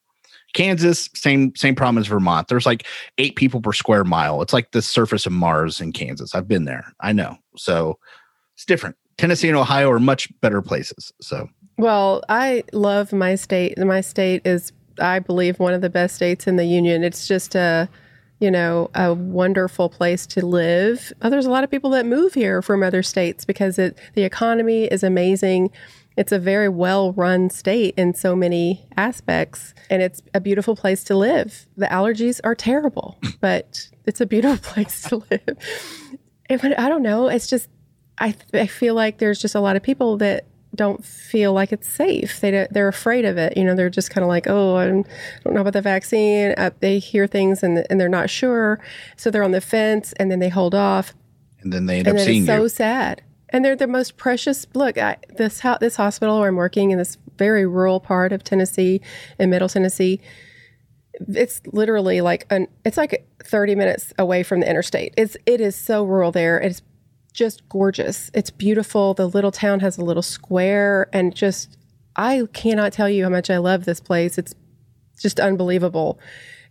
[0.53, 2.47] Kansas, same same problem as Vermont.
[2.47, 2.85] There's like
[3.17, 4.41] eight people per square mile.
[4.41, 6.33] It's like the surface of Mars in Kansas.
[6.33, 6.93] I've been there.
[7.01, 7.37] I know.
[7.55, 7.99] So
[8.55, 8.95] it's different.
[9.17, 11.11] Tennessee and Ohio are much better places.
[11.21, 13.77] So well, I love my state.
[13.77, 17.03] My state is, I believe, one of the best states in the union.
[17.03, 17.87] It's just a
[18.39, 21.11] you know, a wonderful place to live.
[21.21, 24.23] Oh, there's a lot of people that move here from other states because it the
[24.23, 25.71] economy is amazing.
[26.17, 31.03] It's a very well run state in so many aspects, and it's a beautiful place
[31.05, 31.67] to live.
[31.77, 35.57] The allergies are terrible, but it's a beautiful place to live.
[36.49, 37.27] And I don't know.
[37.27, 37.69] It's just,
[38.19, 41.87] I, I feel like there's just a lot of people that don't feel like it's
[41.87, 42.39] safe.
[42.39, 43.57] They don't, they're afraid of it.
[43.57, 45.07] You know, they're just kind of like, oh, I don't
[45.45, 46.53] know about the vaccine.
[46.57, 48.79] Uh, they hear things and and they're not sure,
[49.15, 51.13] so they're on the fence, and then they hold off.
[51.61, 53.23] And then they end and up seeing it's so sad.
[53.49, 54.67] And they're the most precious.
[54.73, 58.43] Look, I, this ho- this hospital where I'm working in this very rural part of
[58.43, 59.01] Tennessee,
[59.39, 60.19] in Middle Tennessee.
[61.13, 62.67] It's literally like an.
[62.85, 65.13] It's like 30 minutes away from the interstate.
[65.17, 66.59] It's it is so rural there.
[66.59, 66.81] It's
[67.37, 68.31] just gorgeous.
[68.33, 69.13] It's beautiful.
[69.13, 71.77] The little town has a little square, and just
[72.15, 74.37] I cannot tell you how much I love this place.
[74.39, 74.55] It's
[75.19, 76.19] just unbelievable.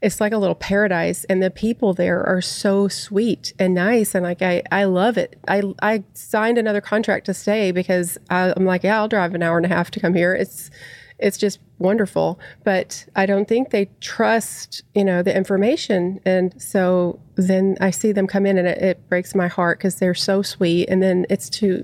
[0.03, 4.25] It's like a little paradise, and the people there are so sweet and nice, and
[4.25, 5.39] like I, I love it.
[5.47, 9.43] I, I signed another contract to stay because I, I'm like, yeah, I'll drive an
[9.45, 10.35] hour and a half to come here.
[10.35, 10.71] It's,
[11.19, 12.39] it's just wonderful.
[12.64, 18.12] But I don't think they trust, you know, the information, and so then I see
[18.12, 21.27] them come in, and it, it breaks my heart because they're so sweet, and then
[21.29, 21.83] it's too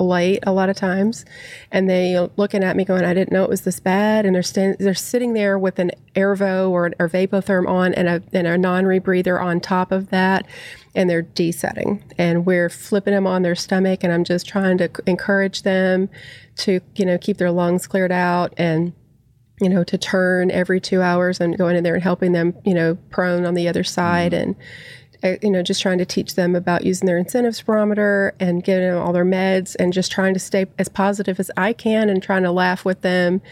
[0.00, 1.24] late a lot of times.
[1.70, 4.26] And they looking at me going i didn't know it was this bad.
[4.26, 8.22] And they're stand, they're sitting there with an airvo or, or vapotherm on and a,
[8.32, 10.46] and a non-rebreather on top of that.
[10.94, 12.02] And they're desatting.
[12.18, 16.08] And we're flipping them on their stomach and i'm just trying to encourage them
[16.56, 18.92] to you know keep their lungs cleared out and
[19.60, 22.74] you know to turn every two hours and going in there and helping them you
[22.74, 24.56] know prone on the other side and
[25.22, 28.88] uh, you know, just trying to teach them about using their incentive spirometer and giving
[28.88, 32.22] them all their meds and just trying to stay as positive as I can and
[32.22, 33.42] trying to laugh with them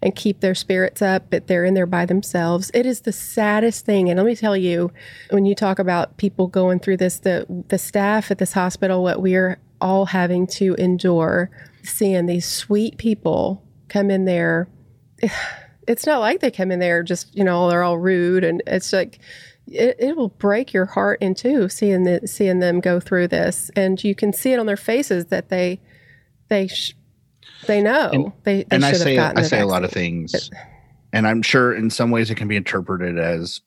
[0.00, 2.70] and keep their spirits up, but they're in there by themselves.
[2.72, 4.08] It is the saddest thing.
[4.08, 4.90] And let me tell you,
[5.30, 9.20] when you talk about people going through this, the the staff at this hospital, what
[9.20, 11.50] we're all having to endure,
[11.82, 14.68] seeing these sweet people come in there.
[15.86, 18.92] It's not like they come in there just, you know, they're all rude and it's
[18.92, 19.18] like
[19.66, 23.70] it, it will break your heart in two seeing the, seeing them go through this,
[23.76, 25.80] and you can see it on their faces that they
[26.48, 26.94] they sh-
[27.66, 30.50] they know And- they, they and I say I say a lot of things,
[31.12, 33.60] and I'm sure in some ways it can be interpreted as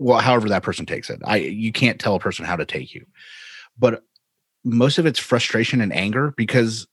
[0.00, 1.20] well, however that person takes it.
[1.24, 3.04] I you can't tell a person how to take you,
[3.78, 4.04] but
[4.64, 6.86] most of it's frustration and anger because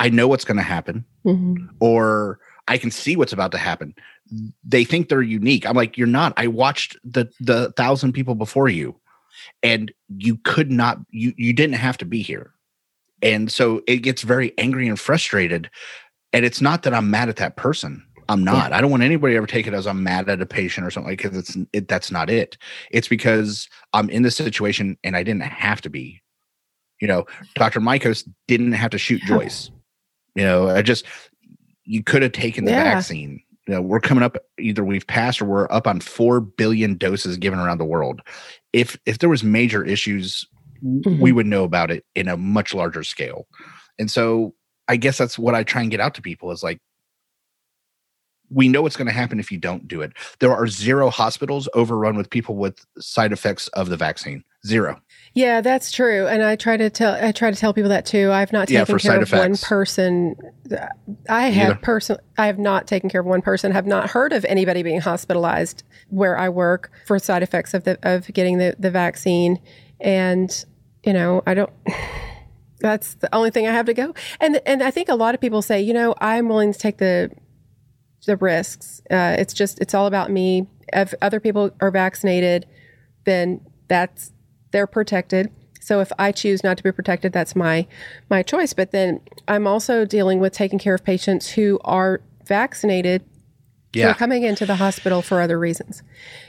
[0.00, 1.68] I know what's going to happen, Mhm.
[1.78, 3.94] or I can see what's about to happen.
[4.64, 5.66] They think they're unique.
[5.66, 6.32] I'm like, you're not.
[6.36, 8.98] I watched the the thousand people before you,
[9.62, 10.98] and you could not.
[11.10, 12.52] You you didn't have to be here,
[13.20, 15.70] and so it gets very angry and frustrated.
[16.34, 18.02] And it's not that I'm mad at that person.
[18.28, 18.72] I'm not.
[18.72, 20.90] I don't want anybody to ever take it as I'm mad at a patient or
[20.90, 22.56] something like because it's it, that's not it.
[22.90, 26.22] It's because I'm in this situation and I didn't have to be.
[27.00, 27.80] You know, Dr.
[27.80, 29.70] Mikos didn't have to shoot Joyce.
[30.34, 31.04] You know, I just
[31.92, 32.94] you could have taken the Yeah.
[32.94, 33.42] vaccine.
[33.68, 37.36] You know, we're coming up either we've passed or we're up on four billion doses
[37.36, 38.22] given around the world.
[38.72, 40.46] If if there was major issues,
[40.82, 41.36] w- we mm-hmm.
[41.36, 43.46] would know about it in a much larger scale.
[43.98, 44.54] And so
[44.88, 46.80] I guess that's what I try and get out to people is like
[48.48, 50.12] we know what's going to happen if you don't do it.
[50.40, 54.44] There are zero hospitals overrun with people with side effects of the vaccine.
[54.66, 55.00] Zero.
[55.34, 58.30] Yeah, that's true, and I try to tell I try to tell people that too.
[58.30, 60.36] I've not taken for care of one person.
[61.28, 62.18] I have person.
[62.36, 63.72] I have not taken care of one person.
[63.72, 67.98] Have not heard of anybody being hospitalized where I work for side effects of the
[68.02, 69.58] of getting the the vaccine,
[70.00, 70.64] and
[71.02, 71.72] you know I don't.
[72.80, 74.14] That's the only thing I have to go.
[74.40, 76.98] And and I think a lot of people say, you know, I'm willing to take
[76.98, 77.30] the
[78.26, 79.00] the risks.
[79.10, 80.66] Uh, it's just it's all about me.
[80.92, 82.66] If other people are vaccinated,
[83.24, 84.32] then that's
[84.72, 85.50] they're protected.
[85.80, 87.86] So if I choose not to be protected, that's my
[88.30, 88.72] my choice.
[88.72, 93.22] But then I'm also dealing with taking care of patients who are vaccinated
[93.94, 94.06] Yeah.
[94.06, 96.02] they're coming into the hospital for other reasons.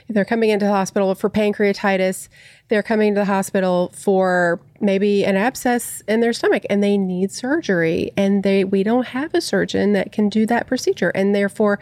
[0.08, 2.28] They're coming into the hospital for pancreatitis.
[2.68, 7.30] They're coming to the hospital for maybe an abscess in their stomach and they need
[7.32, 8.12] surgery.
[8.16, 11.10] And they we don't have a surgeon that can do that procedure.
[11.10, 11.78] And therefore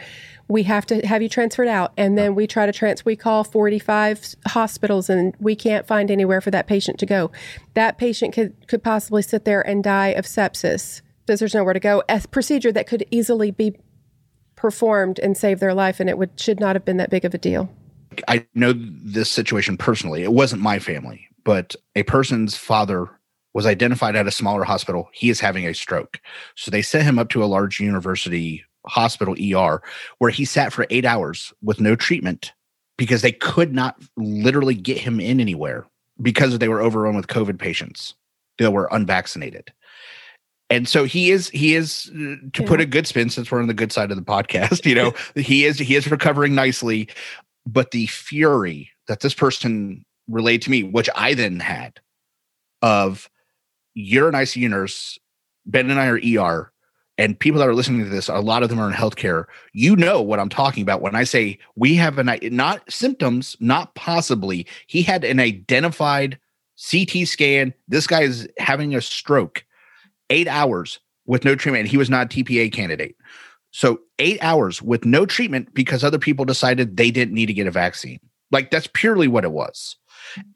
[0.48, 1.92] we have to have you transferred out.
[1.96, 6.40] And then we try to trans we call 45 hospitals and we can't find anywhere
[6.40, 7.30] for that patient to go.
[7.74, 11.80] That patient could could possibly sit there and die of sepsis because there's nowhere to
[11.80, 12.02] go.
[12.08, 13.76] A procedure that could easily be
[14.56, 17.34] performed and save their life and it would should not have been that big of
[17.34, 17.70] a deal.
[18.28, 20.22] I know this situation personally.
[20.22, 23.08] It wasn't my family, but a person's father
[23.54, 25.08] was identified at a smaller hospital.
[25.12, 26.20] He is having a stroke.
[26.56, 29.82] So they sent him up to a large university hospital ER
[30.18, 32.52] where he sat for eight hours with no treatment
[32.98, 35.86] because they could not literally get him in anywhere
[36.20, 38.14] because they were overrun with COVID patients
[38.58, 39.72] that were unvaccinated.
[40.70, 42.10] and so he is he is
[42.52, 44.94] to put a good spin since we're on the good side of the podcast you
[44.94, 47.08] know he is he is recovering nicely
[47.66, 52.00] but the fury that this person relayed to me which i then had
[52.80, 53.28] of
[53.94, 55.18] you're an icu nurse
[55.66, 56.71] ben and i are er
[57.22, 59.94] and people that are listening to this a lot of them are in healthcare you
[59.96, 64.66] know what i'm talking about when i say we have an not symptoms not possibly
[64.86, 66.38] he had an identified
[66.76, 69.64] ct scan this guy is having a stroke
[70.30, 71.88] eight hours with no treatment.
[71.88, 73.16] He was not TPA candidate.
[73.70, 77.66] So eight hours with no treatment because other people decided they didn't need to get
[77.66, 78.18] a vaccine.
[78.50, 79.96] Like that's purely what it was.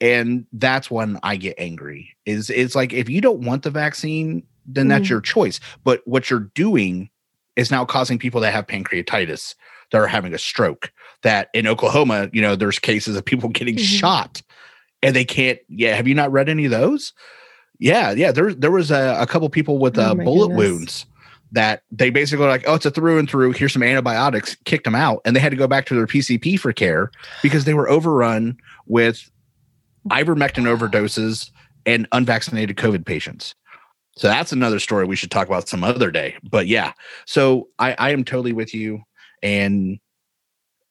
[0.00, 2.14] And that's when I get angry.
[2.26, 5.10] Is it's like if you don't want the vaccine, then that's Mhm.
[5.10, 5.60] your choice.
[5.84, 7.08] But what you're doing
[7.56, 9.54] is now causing people that have pancreatitis
[9.92, 10.92] that are having a stroke.
[11.22, 13.80] That in Oklahoma, you know, there's cases of people getting Mhm.
[13.98, 14.42] shot
[15.02, 15.58] and they can't.
[15.68, 17.12] Yeah, have you not read any of those?
[17.78, 18.32] Yeah, yeah.
[18.32, 20.56] There, there was a, a couple people with Oh uh, bullet goodness.
[20.58, 21.06] wounds
[21.52, 23.52] that they basically were like, oh, it's a through and through.
[23.52, 26.58] Here's some antibiotics, kicked them out, and they had to go back to their PCP
[26.58, 27.10] for care
[27.42, 28.56] because they were overrun
[28.86, 29.30] with
[30.10, 31.50] ivermectin overdoses
[31.84, 33.54] and unvaccinated COVID patients.
[34.16, 36.36] So that's another story we should talk about some other day.
[36.42, 36.92] But yeah,
[37.26, 39.02] so I, I am totally with you,
[39.42, 39.98] and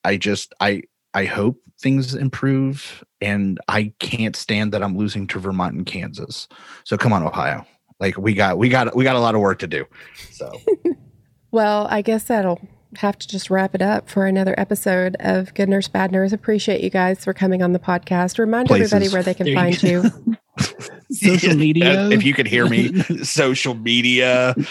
[0.03, 0.84] I just I
[1.14, 6.47] I hope things improve, and I can't stand that I'm losing to Vermont and Kansas.
[6.84, 7.65] So come on, Ohio,
[7.99, 9.85] like we got we got we got a lot of work to do.
[10.31, 10.52] So
[11.52, 12.60] Well, I guess that'll
[12.97, 16.31] have to just wrap it up for another episode of Good Nurse Bad Nurse.
[16.34, 18.38] Appreciate you guys for coming on the podcast.
[18.38, 18.93] Remind Places.
[18.93, 19.88] everybody where they can There find go.
[19.88, 20.38] you.
[21.11, 22.10] Social media.
[22.10, 24.56] if you could hear me, social media.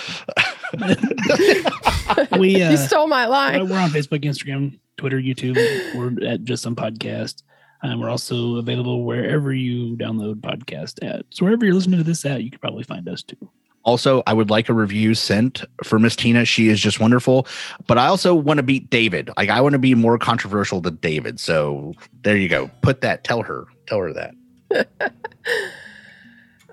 [2.38, 3.68] we uh, you stole my line.
[3.68, 5.56] We're on Facebook, Instagram, Twitter, YouTube.
[5.94, 7.42] We're at Just Some Podcast.
[7.82, 11.26] And we're also available wherever you download podcast at.
[11.28, 13.36] So wherever you're listening to this at, you can probably find us too.
[13.84, 16.46] Also, I would like a review sent for Miss Tina.
[16.46, 17.46] She is just wonderful.
[17.86, 19.30] But I also want to beat David.
[19.36, 21.38] Like I want to be more controversial than David.
[21.38, 21.92] So
[22.22, 22.70] there you go.
[22.80, 23.22] Put that.
[23.22, 23.66] Tell her.
[23.86, 24.34] Tell her that.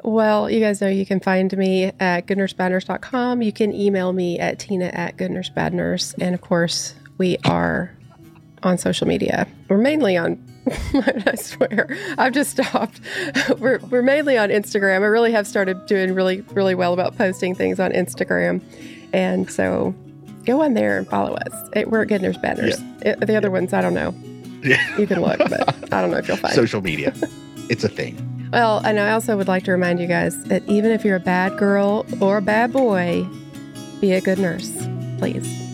[0.04, 3.42] Well, you guys know you can find me at goodnursebadnurse.com.
[3.42, 6.16] You can email me at tina at goodnursebadnurse.
[6.20, 7.96] And of course, we are
[8.64, 9.48] on social media.
[9.70, 10.44] We're mainly on,
[10.94, 11.88] I swear,
[12.18, 13.00] I've just stopped.
[13.60, 15.02] We're, we're mainly on Instagram.
[15.02, 18.62] I really have started doing really, really well about posting things on Instagram.
[19.14, 19.96] And so
[20.46, 21.70] go on there and follow us.
[21.76, 22.38] It, we're at Good Nurse.
[22.44, 24.14] It- the other ones, I don't know.
[24.64, 24.98] Yeah.
[25.00, 27.14] You can look, but I don't know if you'll find Social media.
[27.70, 28.16] it's a thing.
[28.52, 31.20] Well, and I also would like to remind you guys that even if you're a
[31.20, 33.26] bad girl or a bad boy,
[34.00, 34.72] be a good nurse,
[35.18, 35.71] please.